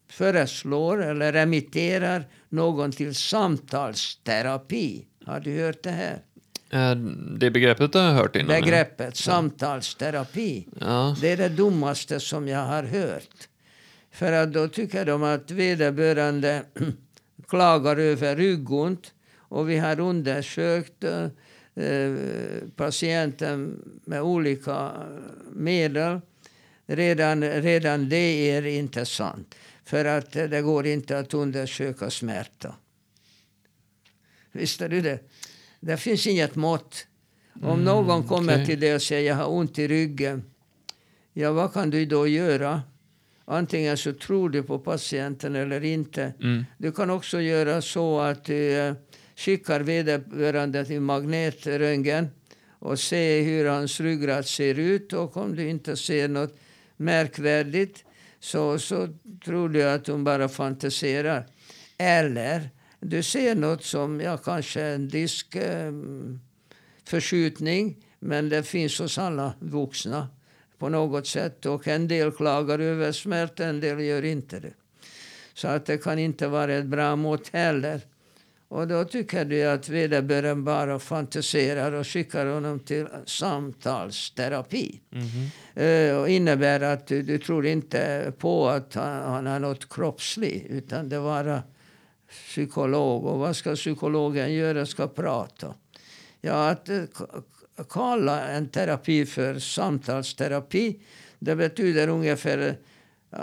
föreslår 0.08 1.02
eller 1.04 1.32
remitterar 1.32 2.24
någon 2.48 2.92
till 2.92 3.14
samtalsterapi. 3.14 5.06
Har 5.26 5.40
du 5.40 5.60
hört 5.62 5.82
det 5.82 5.90
här? 5.90 6.18
Eh, 6.70 6.96
Det 7.38 7.50
begreppet 7.50 7.94
har 7.94 8.02
jag 8.02 8.12
hört 8.12 8.36
innan. 8.36 8.54
ja. 8.56 8.62
Begreppet 8.62 9.16
samtalsterapi. 9.16 10.66
Ja. 10.80 11.16
Det 11.20 11.28
är 11.32 11.36
det 11.36 11.48
dummaste 11.48 12.20
som 12.20 12.48
jag 12.48 12.64
har 12.64 12.82
hört. 12.82 13.48
För 14.12 14.32
att 14.32 14.52
då 14.52 14.68
tycker 14.68 15.04
de 15.04 15.22
att 15.22 15.50
vederbörande 15.50 16.62
klagar 17.48 17.96
över 17.96 18.36
ryggont 18.36 19.12
och 19.38 19.70
vi 19.70 19.78
har 19.78 20.00
undersökt 20.00 21.04
eh, 21.04 21.28
patienten 22.76 23.78
med 24.04 24.22
olika 24.22 24.90
medel. 25.52 26.20
Redan, 26.86 27.42
redan 27.44 28.08
det 28.08 28.50
är 28.50 28.66
inte 28.66 29.06
sant. 29.06 29.54
För 29.84 30.04
att 30.04 30.32
det 30.32 30.62
går 30.62 30.86
inte 30.86 31.18
att 31.18 31.34
undersöka 31.34 32.10
smärta. 32.10 32.74
Visste 34.52 34.88
du 34.88 35.00
det? 35.00 35.18
Det 35.80 35.96
finns 35.96 36.26
inget 36.26 36.54
mått. 36.54 37.06
Om 37.62 37.84
någon 37.84 38.28
kommer 38.28 38.54
okej. 38.54 38.66
till 38.66 38.80
dig 38.80 38.94
och 38.94 39.02
säger 39.02 39.28
jag 39.28 39.36
har 39.36 39.50
ont 39.50 39.78
i 39.78 39.88
ryggen. 39.88 40.42
Ja, 41.32 41.52
vad 41.52 41.72
kan 41.72 41.90
du 41.90 42.06
då 42.06 42.26
göra? 42.26 42.82
Antingen 43.44 43.96
så 43.96 44.12
tror 44.12 44.50
du 44.50 44.62
på 44.62 44.78
patienten 44.78 45.56
eller 45.56 45.84
inte. 45.84 46.32
Mm. 46.40 46.64
Du 46.78 46.92
kan 46.92 47.10
också 47.10 47.40
göra 47.40 47.82
så 47.82 48.20
att 48.20 48.44
du 48.44 48.78
eh, 48.78 48.94
skickar 49.36 49.80
vederbörande 49.80 50.84
till 50.84 51.00
magnetröntgen 51.00 52.28
och 52.78 52.98
ser 52.98 53.42
hur 53.42 53.68
hans 53.68 54.00
ryggrad 54.00 54.46
ser 54.46 54.78
ut. 54.78 55.12
Och 55.12 55.36
om 55.36 55.56
du 55.56 55.68
inte 55.68 55.96
ser 55.96 56.28
något 56.28 56.58
märkvärdigt 56.96 58.04
så, 58.40 58.78
så 58.78 59.08
tror 59.44 59.68
du 59.68 59.82
att 59.82 60.06
hon 60.06 60.24
bara 60.24 60.48
fantiserar. 60.48 61.46
Eller 61.98 62.70
du 63.00 63.22
ser 63.22 63.54
något 63.54 63.84
som 63.84 64.20
ja, 64.20 64.36
kanske 64.36 64.82
en 64.82 65.08
diskförskjutning 65.08 67.88
eh, 67.88 67.94
men 68.18 68.48
det 68.48 68.62
finns 68.62 68.98
hos 68.98 69.18
alla 69.18 69.52
vuxna 69.58 70.28
på 70.78 70.88
något 70.88 71.26
sätt. 71.26 71.66
Och 71.66 71.88
en 71.88 72.08
del 72.08 72.32
klagar 72.32 72.78
över 72.78 73.12
smärta, 73.12 73.64
en 73.64 73.80
del 73.80 74.00
gör 74.00 74.24
inte 74.24 74.60
det. 74.60 74.72
Så 75.54 75.68
att 75.68 75.86
det 75.86 75.98
kan 75.98 76.18
inte 76.18 76.48
vara 76.48 76.74
ett 76.74 76.86
bra 76.86 77.16
mått 77.16 77.48
heller. 77.48 78.00
Och 78.68 78.88
då 78.88 79.04
tycker 79.04 79.44
du 79.44 79.64
att 79.64 79.88
vederbörande 79.88 80.62
bara 80.62 80.98
fantiserar 80.98 81.92
och 81.92 82.06
skickar 82.06 82.46
honom 82.46 82.78
till 82.78 83.06
samtalsterapi. 83.26 85.00
Mm 85.12 85.26
-hmm. 85.26 86.10
uh, 86.10 86.16
och 86.20 86.28
innebär 86.28 86.80
att 86.80 87.06
du, 87.06 87.22
du, 87.22 87.38
tror 87.38 87.66
inte 87.66 88.32
på 88.38 88.68
att 88.68 88.94
han, 88.94 89.22
han 89.22 89.46
har 89.46 89.58
något 89.58 89.94
kroppsligt 89.94 90.70
utan 90.70 91.08
det 91.08 91.18
var 91.18 91.62
psykolog. 92.30 93.24
Och 93.26 93.38
vad 93.38 93.56
ska 93.56 93.74
psykologen 93.74 94.52
göra? 94.52 94.86
Ska 94.86 95.08
prata. 95.08 95.74
Ja, 96.40 96.68
att 96.68 96.88
uh, 96.88 97.04
kalla 97.88 98.48
en 98.48 98.68
terapi 98.68 99.26
för 99.26 99.58
samtalsterapi 99.58 101.00
det 101.38 101.56
betyder 101.56 102.08
ungefär 102.08 102.58
uh, 102.58 103.40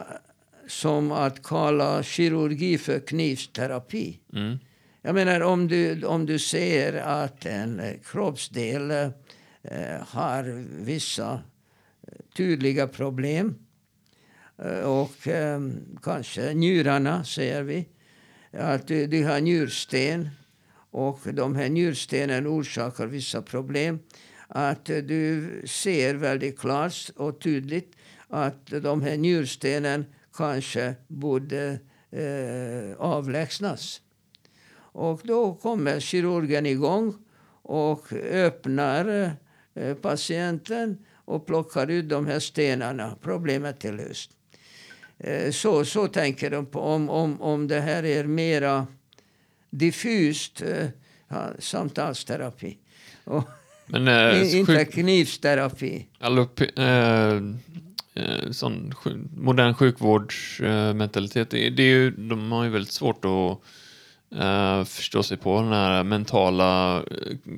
som 0.67 1.11
att 1.11 1.43
kalla 1.43 2.03
kirurgi 2.03 2.77
för 2.77 2.99
knivsterapi. 2.99 4.19
Mm. 4.33 4.57
Jag 5.01 5.15
menar 5.15 5.41
om 5.41 5.67
du, 5.67 6.05
om 6.05 6.25
du 6.25 6.39
ser 6.39 6.93
att 6.93 7.45
en 7.45 7.81
kroppsdel 8.03 8.91
eh, 8.91 10.01
har 10.07 10.65
vissa 10.83 11.33
eh, 11.33 12.13
tydliga 12.37 12.87
problem 12.87 13.55
eh, 14.57 14.79
och 14.79 15.27
eh, 15.27 15.59
kanske 16.03 16.53
njurarna, 16.53 17.23
säger 17.23 17.63
vi. 17.63 17.87
Att 18.51 18.87
du, 18.87 19.23
har 19.25 19.41
njursten 19.41 20.29
och 20.91 21.19
de 21.33 21.55
här 21.55 21.69
njurstenen 21.69 22.47
orsakar 22.47 23.07
vissa 23.07 23.41
problem. 23.41 23.99
Att 24.47 24.85
du 24.85 25.61
ser 25.65 26.15
väldigt 26.15 26.59
klart 26.59 27.09
och 27.15 27.41
tydligt 27.41 27.95
att 28.27 28.65
de 28.65 29.01
här 29.01 29.17
njurstenen 29.17 30.05
kanske 30.33 30.95
borde 31.07 31.79
eh, 32.11 32.97
avlägsnas. 32.97 34.01
Och 34.77 35.21
då 35.23 35.53
kommer 35.53 35.99
kirurgen 35.99 36.65
igång 36.65 37.15
och 37.61 38.13
öppnar 38.13 39.31
eh, 39.73 39.95
patienten 39.95 41.05
och 41.25 41.45
plockar 41.45 41.87
ut 41.87 42.09
de 42.09 42.27
här 42.27 42.39
stenarna. 42.39 43.17
Problemet 43.21 43.85
är 43.85 43.93
löst. 43.93 44.36
Eh, 45.19 45.51
så, 45.51 45.85
så 45.85 46.07
tänker 46.07 46.49
de 46.49 46.65
på. 46.65 46.79
Om, 46.79 47.09
om, 47.09 47.41
om 47.41 47.67
det 47.67 47.79
här 47.79 48.05
är 48.05 48.23
mera 48.23 48.87
diffust 49.69 50.61
eh, 50.61 50.87
samtalsterapi. 51.59 52.77
Och 53.23 53.43
Men, 53.85 54.07
äh, 54.07 54.55
inte 54.55 54.85
knivsterapi. 54.85 56.07
Allopi, 56.19 56.71
äh, 56.75 57.41
sån 58.51 58.93
modern 59.35 59.73
sjukvårdsmentalitet, 59.73 61.49
det 61.49 61.79
är 61.79 61.81
ju, 61.81 62.11
de 62.11 62.51
har 62.51 62.63
ju 62.63 62.69
väldigt 62.69 62.91
svårt 62.91 63.25
att 63.25 63.59
uh, 64.39 64.83
förstå 64.83 65.23
sig 65.23 65.37
på 65.37 65.61
den 65.61 65.71
här 65.71 66.03
mentala 66.03 67.03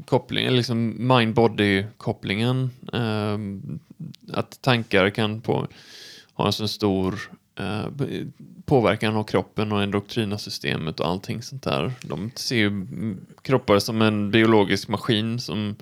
kopplingen, 0.05 0.55
liksom 0.55 1.07
mind-body-kopplingen. 1.07 2.69
Uh, 2.93 3.37
att 4.33 4.61
tankar 4.61 5.09
kan 5.09 5.41
på, 5.41 5.67
ha 6.33 6.45
en 6.45 6.53
så 6.53 6.67
stor 6.67 7.19
påverkan 8.65 9.15
av 9.15 9.23
kroppen 9.23 9.71
och 9.71 9.83
endoktrina 9.83 10.37
systemet 10.37 10.99
och 10.99 11.07
allting 11.07 11.41
sånt 11.41 11.63
där. 11.63 11.91
De 12.01 12.31
ser 12.35 12.55
ju 12.55 12.85
kroppar 13.41 13.79
som 13.79 14.01
en 14.01 14.31
biologisk 14.31 14.87
maskin 14.87 15.39
som 15.39 15.75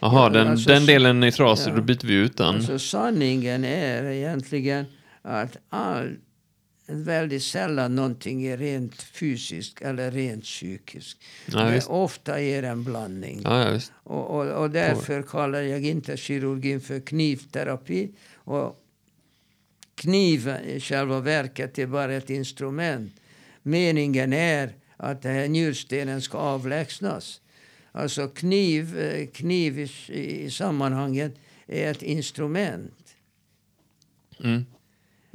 Jaha, 0.00 0.22
ja, 0.22 0.28
den, 0.28 0.48
alltså, 0.48 0.68
den 0.68 0.86
delen 0.86 1.22
är 1.22 1.30
trasig, 1.30 1.70
ja, 1.70 1.76
då 1.76 1.82
byter 1.82 2.06
vi 2.06 2.14
ut 2.14 2.36
den. 2.36 2.54
Alltså 2.54 2.78
sanningen 2.78 3.64
är 3.64 4.04
egentligen 4.04 4.86
att 5.22 5.56
allt 5.68 6.18
väldigt 6.86 7.42
sällan 7.42 7.96
någonting 7.96 8.46
är 8.46 8.56
rent 8.56 9.02
fysiskt 9.02 9.82
eller 9.82 10.10
rent 10.10 10.44
psykiskt. 10.44 11.18
Ja, 11.46 11.62
det 11.62 11.86
ofta 11.86 12.40
är 12.40 12.62
en 12.62 12.84
blandning. 12.84 13.40
Ja, 13.44 13.78
och, 13.92 14.30
och, 14.30 14.62
och, 14.62 14.70
därför 14.70 15.22
kallar 15.22 15.60
jag 15.60 15.84
inte 15.84 16.16
kirurgin 16.16 16.80
för 16.80 17.00
knivterapi. 17.00 18.10
Och 18.34 18.81
kniven 20.02 20.64
i 20.64 20.80
själva 20.80 21.20
verket 21.20 21.78
är 21.78 21.86
bara 21.86 22.14
ett 22.14 22.30
instrument. 22.30 23.12
Meningen 23.62 24.32
är 24.32 24.72
att 24.96 25.22
den 25.22 25.34
här 25.34 25.48
njurstenen 25.48 26.22
ska 26.22 26.38
avlägsnas. 26.38 27.40
Alltså 27.92 28.28
kniv, 28.28 28.98
eh, 28.98 29.26
kniv 29.26 29.78
i, 29.78 29.90
i 30.44 30.50
sammanhanget 30.50 31.34
är 31.66 31.90
ett 31.90 32.02
instrument. 32.02 33.14
Mm. 34.44 34.66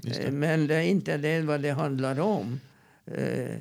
Eh, 0.07 0.31
men 0.31 0.67
det 0.67 0.75
är 0.75 0.81
inte 0.81 1.17
det 1.17 1.41
vad 1.41 1.61
det 1.61 1.71
handlar 1.71 2.19
om. 2.19 2.59
Eh, 3.05 3.55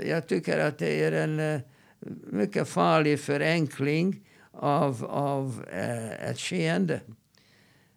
jag 0.05 0.27
tycker 0.29 0.59
att 0.59 0.79
det 0.79 1.05
är 1.05 1.13
en 1.13 1.61
mycket 2.27 2.69
farlig 2.69 3.21
förenkling 3.21 4.21
av, 4.53 5.05
av 5.05 5.65
ett 6.29 6.39
skeende. 6.39 7.01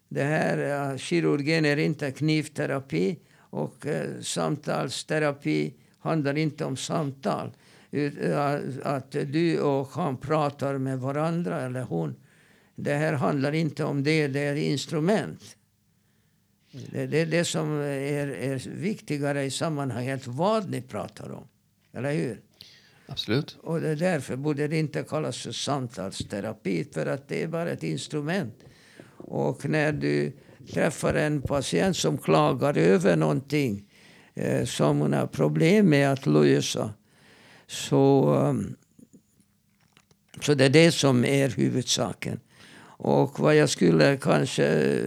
Det 0.10 0.24
här, 0.24 0.98
kirurgin 0.98 1.65
är 1.65 1.78
inte 1.78 2.12
knivterapi. 2.12 3.20
Och 3.38 3.86
eh, 3.86 4.22
samtalsterapi 4.22 5.74
handlar 6.00 6.38
inte 6.38 6.65
om 6.65 6.78
samtal. 6.78 7.52
Att 8.84 9.12
du 9.12 9.62
och 9.62 9.88
han 9.88 10.18
pratar 10.18 10.78
med 10.78 11.00
varandra, 11.00 11.62
eller 11.62 11.82
hon. 11.82 12.15
Det 12.76 12.94
här 12.94 13.13
handlar 13.13 13.56
inte 13.56 13.84
om 13.84 14.04
det, 14.04 14.28
det 14.28 14.39
är 14.39 14.56
instrument. 14.56 15.56
Det 16.71 17.01
är 17.01 17.08
det, 17.08 17.25
det, 17.25 17.45
som 17.45 17.71
är, 17.82 18.27
är 18.27 18.69
viktigare 18.69 19.43
i 19.43 19.51
sammanhanget, 19.51 20.27
vad 20.27 20.69
ni 20.69 20.82
pratar 20.82 21.32
om. 21.32 21.47
Eller 21.93 22.13
hur? 22.13 22.41
Absolut. 23.05 23.58
Och 23.62 23.82
det 23.82 23.95
därför 23.95 24.36
borde 24.36 24.67
det 24.67 24.79
inte 24.79 25.03
kallas 25.03 25.38
för 25.38 25.51
samtalsterapi, 25.51 26.88
för 26.93 27.05
att 27.05 27.27
det 27.27 27.43
är 27.43 27.47
bara 27.47 27.71
ett 27.71 27.84
instrument. 27.84 28.55
Och 29.17 29.69
när 29.69 29.91
du 29.91 30.32
träffar 30.73 31.13
en 31.13 31.41
patient 31.41 31.97
som 31.97 32.17
klagar 32.17 32.77
över 32.77 33.15
någonting 33.15 33.84
eh, 34.34 34.65
som 34.65 34.99
hon 34.99 35.13
har 35.13 35.27
problem 35.27 35.89
med 35.89 36.12
att 36.12 36.25
lösa. 36.25 36.93
Så, 37.67 38.34
um, 38.34 38.75
så 40.41 40.53
det 40.53 40.65
är 40.65 40.69
det 40.69 40.91
som 40.91 41.25
är 41.25 41.49
huvudsaken. 41.49 42.39
Och 43.01 43.39
vad 43.39 43.55
jag 43.55 43.69
skulle 43.69 44.17
kanske 44.17 44.99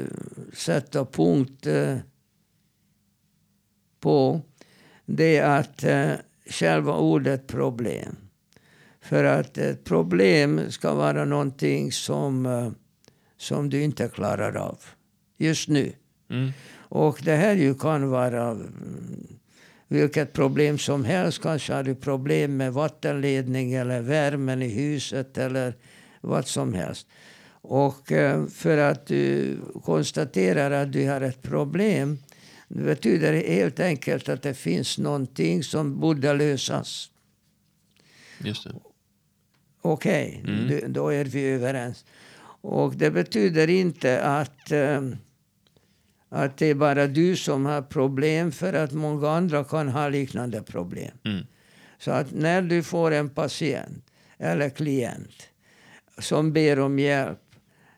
sätta 0.52 1.04
punkt 1.04 1.66
eh, 1.66 1.96
på 4.00 4.40
det 5.06 5.36
är 5.36 5.60
att 5.60 5.84
eh, 5.84 6.12
själva 6.46 6.96
ordet 6.96 7.46
problem. 7.46 8.16
För 9.00 9.24
att 9.24 9.58
ett 9.58 9.84
problem 9.84 10.60
ska 10.70 10.94
vara 10.94 11.24
någonting 11.24 11.92
som, 11.92 12.46
eh, 12.46 12.70
som 13.36 13.70
du 13.70 13.82
inte 13.82 14.08
klarar 14.08 14.56
av 14.56 14.78
just 15.36 15.68
nu. 15.68 15.92
Mm. 16.30 16.50
Och 16.74 17.20
det 17.24 17.36
här 17.36 17.54
ju 17.54 17.74
kan 17.74 18.08
vara 18.08 18.50
mm, 18.50 19.26
vilket 19.88 20.32
problem 20.32 20.78
som 20.78 21.04
helst. 21.04 21.42
Kanske 21.42 21.74
har 21.74 21.82
du 21.82 21.94
problem 21.94 22.56
med 22.56 22.72
vattenledning 22.72 23.72
eller 23.72 24.00
värmen 24.00 24.62
i 24.62 24.68
huset 24.68 25.38
eller 25.38 25.74
vad 26.20 26.46
som 26.46 26.74
helst. 26.74 27.06
Och 27.62 28.12
eh, 28.12 28.46
för 28.46 28.78
att 28.78 29.06
du 29.06 29.58
konstaterar 29.84 30.70
att 30.70 30.92
du 30.92 31.08
har 31.08 31.20
ett 31.20 31.42
problem 31.42 32.18
det 32.74 32.82
betyder 32.82 33.32
helt 33.32 33.80
enkelt 33.80 34.28
att 34.28 34.42
det 34.42 34.54
finns 34.54 34.98
någonting 34.98 35.62
som 35.62 36.00
borde 36.00 36.34
lösas. 36.34 37.10
Just 38.38 38.64
det. 38.64 38.74
Okej, 39.82 40.40
okay, 40.42 40.54
mm. 40.54 40.92
då 40.92 41.08
är 41.08 41.24
vi 41.24 41.44
överens. 41.44 42.04
Och 42.60 42.94
det 42.94 43.10
betyder 43.10 43.70
inte 43.70 44.22
att 44.22 44.72
um, 44.72 45.16
att 46.28 46.56
det 46.58 46.66
är 46.66 46.74
bara 46.74 47.06
du 47.06 47.36
som 47.36 47.66
har 47.66 47.82
problem 47.82 48.52
för 48.52 48.72
att 48.72 48.92
många 48.92 49.30
andra 49.30 49.64
kan 49.64 49.88
ha 49.88 50.08
liknande 50.08 50.62
problem. 50.62 51.18
Mm. 51.24 51.46
Så 51.98 52.10
att 52.10 52.32
när 52.32 52.62
du 52.62 52.82
får 52.82 53.10
en 53.10 53.30
patient 53.30 54.04
eller 54.38 54.70
klient 54.70 55.48
som 56.18 56.52
ber 56.52 56.78
om 56.78 56.98
hjälp. 56.98 57.38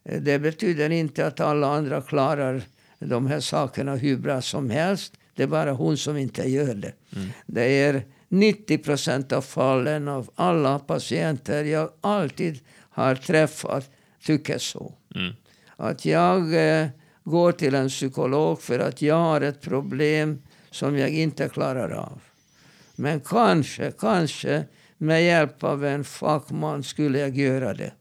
Det 0.04 0.38
betyder 0.38 0.90
inte 0.90 1.26
att 1.26 1.40
alla 1.40 1.66
andra 1.66 2.02
klarar 2.02 2.62
de 2.98 3.26
här 3.26 3.40
sakerna 3.40 3.96
hur 3.96 4.16
bra 4.16 4.42
som 4.42 4.70
helst. 4.70 5.12
Det 5.34 5.42
är 5.42 5.46
bara 5.46 5.72
hon 5.72 5.96
som 5.96 6.16
inte 6.16 6.48
gör 6.48 6.74
det. 6.74 6.92
Mm. 7.16 7.28
Det 7.46 7.64
är 7.64 8.02
90 8.28 8.78
procent 8.78 9.32
av 9.32 9.42
fallen 9.42 10.08
av 10.08 10.30
alla 10.34 10.78
patienter 10.78 11.64
jag 11.64 11.90
alltid 12.00 12.60
har 12.90 13.14
träffat 13.14 13.90
tycker 14.24 14.58
så. 14.58 14.94
Mm. 15.14 15.32
Att 15.76 16.04
jag 16.04 16.54
eh, 16.54 16.88
går 17.24 17.52
till 17.52 17.74
en 17.74 17.88
psykolog 17.88 18.60
för 18.60 18.78
att 18.78 19.02
jag 19.02 19.14
har 19.14 19.40
ett 19.40 19.60
problem 19.60 20.42
som 20.70 20.98
jag 20.98 21.10
inte 21.10 21.48
klarar 21.48 21.90
av. 21.90 22.20
Men 22.96 23.20
kanske, 23.20 23.92
kanske 23.98 24.64
med 24.98 25.24
hjälp 25.24 25.64
av 25.64 25.84
en 25.84 26.04
fackman 26.04 26.82
skulle 26.82 27.18
jag 27.18 27.36
göra 27.36 27.74
det. 27.74 27.92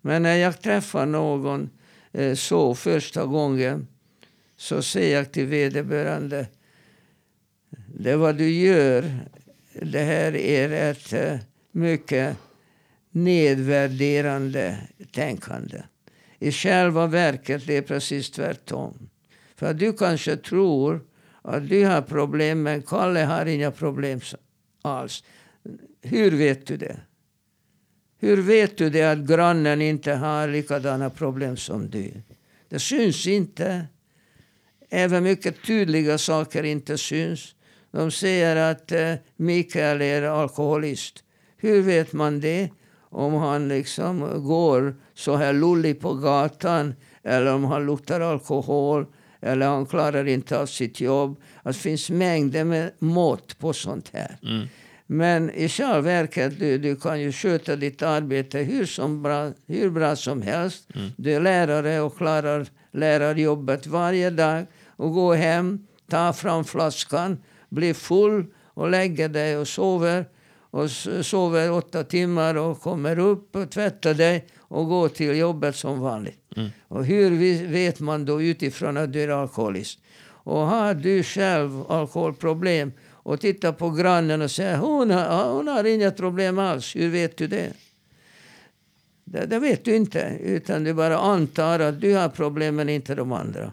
Men 0.00 0.22
när 0.22 0.36
jag 0.36 0.60
träffar 0.60 1.06
någon 1.06 1.70
eh, 2.12 2.34
så 2.34 2.74
första 2.74 3.26
gången 3.26 3.86
så 4.56 4.82
säger 4.82 5.16
jag 5.16 5.32
till 5.32 5.46
vederbörande 5.46 6.46
det 7.94 8.16
vad 8.16 8.36
du 8.36 8.50
gör, 8.50 9.20
det 9.82 10.02
här 10.02 10.36
är 10.36 10.90
ett 10.90 11.12
eh, 11.12 11.38
mycket 11.72 12.36
nedvärderande 13.10 14.78
tänkande. 15.12 15.82
I 16.38 16.52
själva 16.52 17.06
verket 17.06 17.66
det 17.66 17.76
är 17.76 17.82
precis 17.82 18.30
tvärtom. 18.30 19.08
För 19.56 19.74
du 19.74 19.92
kanske 19.92 20.36
tror 20.36 21.04
att 21.42 21.68
du 21.68 21.84
har 21.84 22.02
problem 22.02 22.62
men 22.62 22.82
Kalle 22.82 23.20
har 23.20 23.46
inga 23.46 23.70
problem 23.70 24.20
alls. 24.82 25.24
Hur 26.02 26.30
vet 26.30 26.66
du 26.66 26.76
det? 26.76 27.00
Hur 28.20 28.36
vet 28.42 28.76
du 28.76 28.90
det 28.90 29.02
att 29.02 29.18
grannen 29.18 29.82
inte 29.82 30.12
har 30.12 30.48
likadana 30.48 31.10
problem 31.10 31.56
som 31.56 31.90
du? 31.90 32.12
Det 32.68 32.78
syns 32.78 33.26
inte. 33.26 33.86
Även 34.90 35.22
mycket 35.22 35.62
tydliga 35.66 36.18
saker 36.18 36.62
inte 36.62 36.98
syns. 36.98 37.54
De 37.90 38.10
säger 38.10 38.56
att 38.56 38.92
eh, 38.92 39.14
Mikael 39.36 40.02
är 40.02 40.22
alkoholist. 40.22 41.24
Hur 41.56 41.82
vet 41.82 42.12
man 42.12 42.40
det? 42.40 42.70
Om 43.10 43.34
han 43.34 43.68
liksom 43.68 44.44
går 44.46 44.96
så 45.14 45.36
här 45.36 45.52
lullig 45.52 46.00
på 46.00 46.14
gatan 46.14 46.94
eller 47.22 47.54
om 47.54 47.64
han 47.64 47.86
luktar 47.86 48.20
alkohol 48.20 49.06
eller 49.40 49.66
han 49.66 49.86
klarar 49.86 50.28
inte 50.28 50.58
av 50.58 50.66
sitt 50.66 51.00
jobb. 51.00 51.40
det 51.64 51.72
finns 51.72 52.10
mängder 52.10 52.64
med 52.64 52.92
mått 52.98 53.58
på 53.58 53.72
sånt 53.72 54.10
här. 54.12 54.36
Mm. 54.42 54.66
Men 55.10 55.50
i 55.50 55.68
själva 55.68 56.00
verket, 56.00 56.58
du, 56.58 56.78
du 56.78 56.96
kan 56.96 57.20
ju 57.20 57.32
sköta 57.32 57.76
ditt 57.76 58.02
arbete 58.02 58.58
hur, 58.58 58.86
som 58.86 59.22
bra, 59.22 59.52
hur 59.66 59.90
bra 59.90 60.16
som 60.16 60.42
helst. 60.42 60.88
Mm. 60.94 61.10
Du 61.16 61.32
är 61.32 61.40
lärare 61.40 62.00
och 62.00 62.16
klarar 62.16 62.66
lärarjobbet 62.92 63.86
varje 63.86 64.30
dag. 64.30 64.66
Och 64.96 65.12
gå 65.12 65.32
hem, 65.32 65.86
ta 66.10 66.32
fram 66.32 66.64
flaskan, 66.64 67.38
bli 67.68 67.94
full 67.94 68.46
och 68.74 68.90
lägger 68.90 69.28
dig 69.28 69.56
och 69.56 69.68
sover. 69.68 70.24
Och 70.70 70.90
sover 71.22 71.72
åtta 71.72 72.04
timmar 72.04 72.54
och 72.54 72.80
kommer 72.80 73.18
upp 73.18 73.56
och 73.56 73.70
tvättar 73.70 74.14
dig 74.14 74.46
och 74.58 74.88
går 74.88 75.08
till 75.08 75.36
jobbet 75.36 75.76
som 75.76 76.00
vanligt. 76.00 76.40
Mm. 76.56 76.68
Och 76.88 77.04
hur 77.04 77.66
vet 77.66 78.00
man 78.00 78.24
då 78.24 78.42
utifrån 78.42 78.96
att 78.96 79.12
du 79.12 79.22
är 79.22 79.28
alkoholist? 79.28 79.98
Och 80.48 80.60
har 80.60 80.94
du 80.94 81.22
själv 81.22 81.84
alkoholproblem 81.88 82.92
och 83.28 83.40
tittar 83.40 83.72
på 83.72 83.90
grannen 83.90 84.42
och 84.42 84.50
säger 84.50 84.76
hon 84.76 85.10
har, 85.10 85.52
hon 85.52 85.68
har 85.68 85.84
inga 85.84 86.10
problem 86.10 86.58
alls. 86.58 86.96
Hur 86.96 87.08
vet 87.08 87.36
du 87.36 87.46
det? 87.46 87.72
det? 89.24 89.46
Det 89.46 89.58
vet 89.58 89.84
du 89.84 89.96
inte, 89.96 90.38
utan 90.40 90.84
du 90.84 90.94
bara 90.94 91.18
antar 91.18 91.80
att 91.80 92.00
du 92.00 92.14
har 92.14 92.28
problem 92.28 92.76
men 92.76 92.88
inte 92.88 93.14
de 93.14 93.32
andra. 93.32 93.72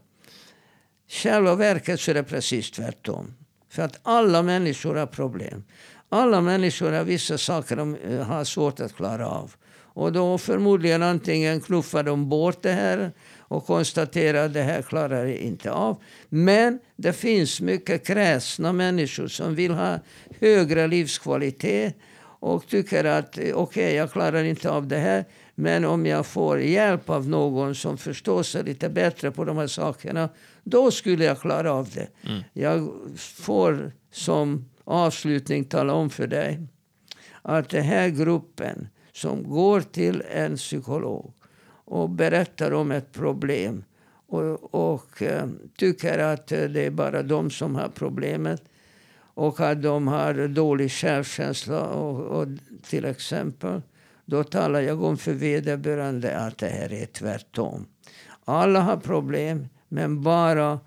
Själva 1.08 1.56
verket 1.56 2.00
så 2.00 2.12
är 2.12 2.16
det 2.16 2.24
precis 2.24 2.72
tvärtom. 2.72 3.34
För 3.70 3.84
att 3.84 4.00
alla 4.04 4.44
människor 4.44 4.96
har 4.96 5.06
problem. 5.06 5.64
Alla 6.10 6.42
människor 6.42 6.92
har 6.92 7.04
vissa 7.04 7.38
saker 7.38 7.76
de 7.76 7.96
eh, 7.96 8.22
har 8.22 8.44
svårt 8.44 8.80
att 8.80 8.96
klara 8.96 9.28
av. 9.28 9.56
Och 9.78 10.12
då 10.12 10.38
förmodligen 10.38 11.04
antingen 11.04 11.62
knuffar 11.62 12.04
de 12.04 12.30
bort 12.30 12.62
det 12.62 12.72
här 12.72 13.12
och 13.48 13.66
konstaterar 13.66 14.46
att 14.46 14.54
det 14.54 14.62
här 14.62 14.82
klarar 14.82 15.26
jag 15.26 15.38
inte 15.38 15.72
av. 15.72 16.02
Men 16.30 16.80
det 16.96 17.14
finns 17.14 17.62
mycket 17.62 18.08
kräsna 18.08 18.74
människor 18.74 19.28
som 19.28 19.56
vill 19.56 19.72
ha 19.72 20.00
högre 20.40 20.88
livskvalitet 20.88 21.96
och 22.40 22.68
tycker 22.68 23.04
att 23.04 23.30
okej, 23.30 23.54
okay, 23.54 23.96
jag 23.96 24.12
klarar 24.12 24.44
inte 24.44 24.70
av 24.70 24.88
det 24.88 24.98
här. 24.98 25.26
Men 25.56 25.86
om 25.86 26.06
jag 26.06 26.26
får 26.26 26.62
hjälp 26.62 27.10
av 27.10 27.30
någon 27.30 27.76
som 27.76 27.98
förstår 27.98 28.44
sig 28.44 28.64
lite 28.64 28.90
bättre 28.90 29.32
på 29.32 29.46
de 29.46 29.58
här 29.58 29.68
sakerna, 29.68 30.30
då 30.64 30.92
skulle 30.92 31.26
jag 31.26 31.42
klara 31.42 31.74
av 31.74 31.90
det. 31.90 32.08
Mm. 32.30 32.44
Jag 32.54 32.90
får 33.18 33.92
som 34.12 34.70
avslutning 34.84 35.64
tala 35.64 35.94
om 35.94 36.10
för 36.10 36.28
dig 36.28 36.60
att 37.42 37.70
den 37.70 37.84
här 37.84 38.10
gruppen 38.10 38.88
som 39.12 39.50
går 39.50 39.82
till 39.82 40.24
en 40.32 40.56
psykolog 40.58 41.34
och 41.86 42.10
berättar 42.10 42.72
om 42.72 42.92
ett 42.92 43.14
problem 43.14 43.84
och, 44.28 44.74
och 44.74 45.22
eh, 45.22 45.48
tycker 45.78 46.20
att 46.20 46.48
det 46.48 46.86
är 46.86 46.92
bara 46.92 47.24
de 47.24 47.50
som 47.50 47.76
har 47.76 47.90
problemet 47.90 48.64
och 49.18 49.60
att 49.60 49.82
de 49.82 50.08
har 50.08 50.48
dålig 50.48 50.92
självkänsla 50.92 51.82
och, 51.82 52.40
och 52.40 52.48
till 52.90 53.06
exempel 53.06 53.82
då 54.26 54.44
talar 54.44 54.82
jag 54.82 55.04
om 55.04 55.18
för 55.18 55.34
vederbörande 55.34 56.38
att 56.38 56.58
det 56.58 56.68
här 56.68 56.94
är 56.94 57.06
tvärtom. 57.06 57.86
Alla 58.46 58.80
har 58.80 58.98
problem, 58.98 59.68
men 59.88 60.22
bara 60.22 60.80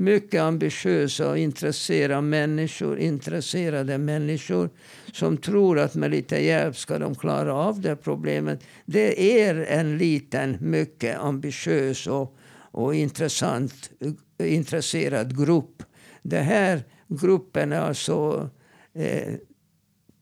mycket 0.00 0.40
ambitiösa 0.40 1.30
och 1.30 1.38
intresserade 1.38 2.22
människor, 2.22 2.98
intresserade 2.98 3.98
människor 3.98 4.70
som 5.12 5.36
tror 5.36 5.78
att 5.78 5.94
med 5.94 6.10
lite 6.10 6.44
hjälp 6.44 6.76
ska 6.76 6.98
de 6.98 7.14
klara 7.14 7.54
av 7.54 7.80
det 7.80 7.96
problemet. 7.96 8.62
Det 8.84 9.40
är 9.42 9.54
en 9.54 9.98
liten, 9.98 10.56
mycket 10.60 11.18
ambitiös 11.18 12.06
och, 12.06 12.36
och 12.70 12.94
intressant, 12.94 13.90
intresserad 14.38 15.38
grupp. 15.38 15.82
Den 16.22 16.44
här 16.44 16.82
gruppen 17.08 17.72
är 17.72 17.80
alltså 17.80 18.50
eh, 18.94 19.34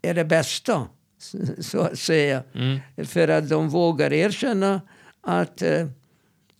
är 0.03 0.15
det 0.15 0.25
bästa, 0.25 0.87
så 1.59 1.81
att 1.81 1.99
säga. 1.99 2.43
Mm. 2.55 2.79
För 3.07 3.29
att 3.29 3.49
de 3.49 3.69
vågar 3.69 4.13
erkänna 4.13 4.81
att, 5.21 5.63
eh, 5.63 5.87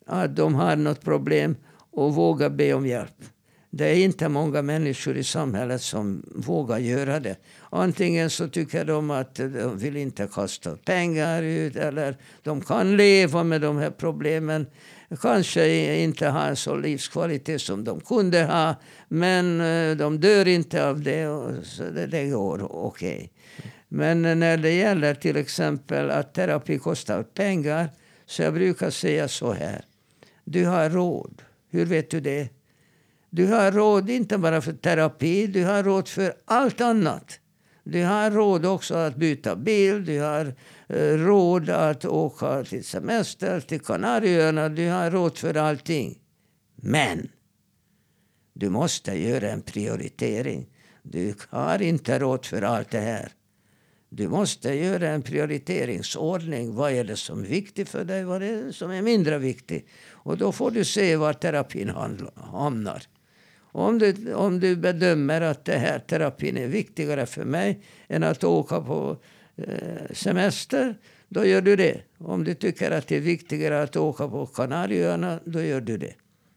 att 0.07 0.37
de 0.37 0.55
har 0.55 0.77
något 0.77 1.01
problem 1.01 1.57
och 2.05 2.15
våga 2.15 2.51
be 2.51 2.75
om 2.75 2.87
hjälp. 2.87 3.25
Det 3.71 3.87
är 3.89 3.97
inte 3.97 4.29
många 4.29 4.63
människor 4.63 5.17
i 5.17 5.25
samhället 5.25 5.83
som 5.83 6.23
vågar 6.35 6.79
göra 6.79 7.21
det. 7.21 7.37
Antingen 7.71 8.31
så 8.31 8.49
tycker 8.49 8.85
de 8.85 9.11
att 9.11 9.35
de 9.35 9.79
vill 9.79 9.97
inte 9.97 10.29
kasta 10.33 10.77
pengar 10.77 11.43
ut 11.43 11.77
eller 11.77 12.17
de 12.43 12.61
kan 12.61 12.97
leva 12.97 13.45
med 13.45 13.61
de 13.61 13.77
här 13.77 13.91
problemen. 13.91 14.67
Kanske 15.21 15.97
inte 15.97 16.29
ha 16.29 16.47
en 16.47 16.57
sån 16.57 16.83
livskvalitet 16.83 17.63
som 17.63 17.85
de 17.85 18.01
kunde 18.01 18.45
ha 18.45 18.75
men 19.09 19.61
eh, 19.61 19.97
de 19.97 20.21
dör 20.21 20.49
inte 20.49 20.89
av 20.89 21.03
det. 21.03 21.27
Så 21.63 21.83
det, 21.83 22.07
det 22.07 22.27
går 22.27 22.73
okej. 22.73 23.17
Okay. 23.17 23.29
Men 23.89 24.23
när 24.23 24.57
det 24.57 24.73
gäller 24.73 25.15
till 25.15 25.37
exempel 25.37 26.11
att 26.11 26.35
terapi 26.35 26.79
kostar 26.79 27.23
pengar 27.23 27.89
så 28.27 28.43
jag 28.43 28.55
brukar 28.55 28.91
säga 28.91 29.29
så 29.29 29.53
här. 29.53 29.85
Du 30.45 30.67
har 30.67 30.91
råd 30.91 31.43
hur 31.71 31.87
vet 31.87 32.11
du 32.11 32.21
det? 32.21 32.49
Du 33.31 33.47
har 33.47 33.73
råd 33.73 34.11
inte 34.11 34.39
bara 34.39 34.61
för 34.61 34.73
terapi, 34.73 35.47
du 35.47 35.65
har 35.65 35.83
råd 35.83 36.09
för 36.09 36.33
allt 36.45 36.81
annat. 36.81 37.41
Du 37.85 38.05
har 38.05 38.31
råd 38.31 38.67
också 38.67 38.95
att 38.95 39.17
byta 39.17 39.57
bil, 39.57 40.05
du 40.05 40.21
har 40.21 40.55
eh, 40.89 41.17
råd 41.17 41.71
att 41.71 42.05
åka 42.05 42.65
till 42.65 42.85
semester 42.85 43.61
till 43.61 43.81
Kanarieöarna, 43.81 44.69
du 44.69 44.89
har 44.89 45.11
råd 45.11 45.39
för 45.39 45.57
allting. 45.57 46.19
Men 46.77 47.29
du 48.53 48.69
måste 48.69 49.19
göra 49.19 49.51
en 49.51 49.63
prioritering. 49.63 50.67
Du 51.03 51.35
har 51.49 51.83
inte 51.83 52.19
råd 52.19 52.47
för 52.47 52.63
allt 52.63 52.91
det 52.91 53.01
här. 53.01 53.33
Du 54.11 54.29
måste 54.29 54.75
göra 54.75 55.09
en 55.09 55.23
prioriteringsordning. 55.23 56.75
Vad 56.75 56.93
är 56.93 57.05
det 57.05 57.17
som 57.17 57.41
är 57.41 57.47
viktigt 57.47 57.89
för 57.89 58.05
dig? 58.05 58.25
Vad 58.25 58.43
är 58.43 58.65
det 58.65 58.73
som 58.73 58.91
är 58.91 59.03
mindre 59.03 59.39
viktigt? 59.39 59.87
Och 60.29 60.39
då 60.39 60.53
får 60.53 60.71
du 60.71 60.85
se 60.85 61.17
var 61.17 61.33
terapin 61.33 61.93
hamnar. 62.53 63.03
Om 63.61 63.99
du, 63.99 64.35
om 64.35 64.61
du 64.61 64.77
bedömer 64.77 65.41
att 65.41 65.65
det 65.65 65.79
här 65.79 65.99
terapin 65.99 66.57
är 66.57 66.67
viktigare 66.67 67.27
för 67.27 67.45
mig 67.45 67.81
än 68.09 68.23
att 68.23 68.45
åka 68.45 68.81
på 68.81 69.17
eh, 69.57 70.13
semester, 70.13 70.95
då 71.29 71.45
gör 71.45 71.61
du 71.61 71.77
det. 71.77 72.01
Om 72.19 72.45
du 72.45 72.55
tycker 72.55 72.91
att 72.91 73.07
det 73.07 73.17
är 73.17 73.21
viktigare 73.21 73.83
att 73.83 73.97
åka 73.97 74.29
på 74.29 74.47
Kanarieöarna, 74.47 75.41
då 75.45 75.63
gör 75.63 75.81
du 75.81 75.97
det. 75.99 76.15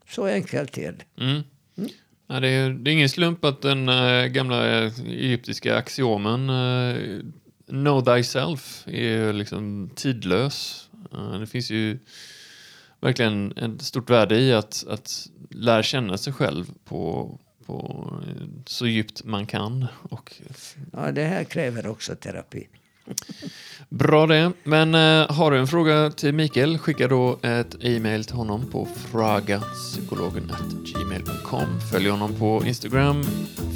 Så 0.09 0.25
enkelt 0.25 0.77
är 0.77 0.91
det. 0.91 1.23
Mm. 1.23 1.41
Mm. 1.77 1.89
Ja, 2.27 2.39
det, 2.39 2.47
är, 2.47 2.69
det 2.69 2.91
är 2.91 2.93
ingen 2.93 3.09
slump 3.09 3.45
att 3.45 3.61
den 3.61 3.89
äh, 3.89 4.25
gamla 4.25 4.85
egyptiska 5.05 5.75
axiomen 5.75 6.49
äh, 6.49 7.21
Know 7.67 8.01
thyself 8.01 8.87
är 8.87 9.33
liksom 9.33 9.89
tidlös. 9.95 10.89
Eh, 11.13 11.39
Det 11.39 11.47
finns 11.47 11.71
ju 11.71 11.99
verkligen 13.01 13.57
ett 13.57 13.81
stort 13.81 14.09
värde 14.09 14.39
i 14.39 14.53
att, 14.53 14.85
att 14.89 15.27
lära 15.49 15.83
känna 15.83 16.17
sig 16.17 16.33
själv 16.33 16.65
på, 16.85 17.31
på 17.65 18.07
eh, 18.27 18.33
så 18.65 18.87
djupt 18.87 19.23
man 19.23 19.45
kan. 19.45 19.87
Och 20.09 20.41
Ja, 20.93 21.11
det 21.11 21.23
här 21.23 21.43
kräver 21.43 21.87
också 21.87 22.15
terapi. 22.15 22.67
Bra 23.89 24.27
det. 24.27 24.51
Men 24.63 24.95
eh, 24.95 25.31
har 25.31 25.51
du 25.51 25.57
en 25.57 25.67
fråga 25.67 26.09
till 26.09 26.33
Mikael, 26.33 26.77
skicka 26.77 27.07
då 27.07 27.39
ett 27.41 27.75
e-mail 27.83 28.25
till 28.25 28.35
honom 28.35 28.65
på 28.71 28.87
fragapsykologen.gmail.com. 29.11 31.79
Följ 31.91 32.09
honom 32.09 32.35
på 32.35 32.63
Instagram, 32.65 33.23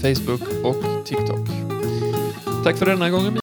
Facebook 0.01 0.41
och 0.63 1.05
TikTok. 1.05 1.47
Tack 2.63 2.77
för 2.77 2.85
denna 2.85 3.09
gången. 3.09 3.33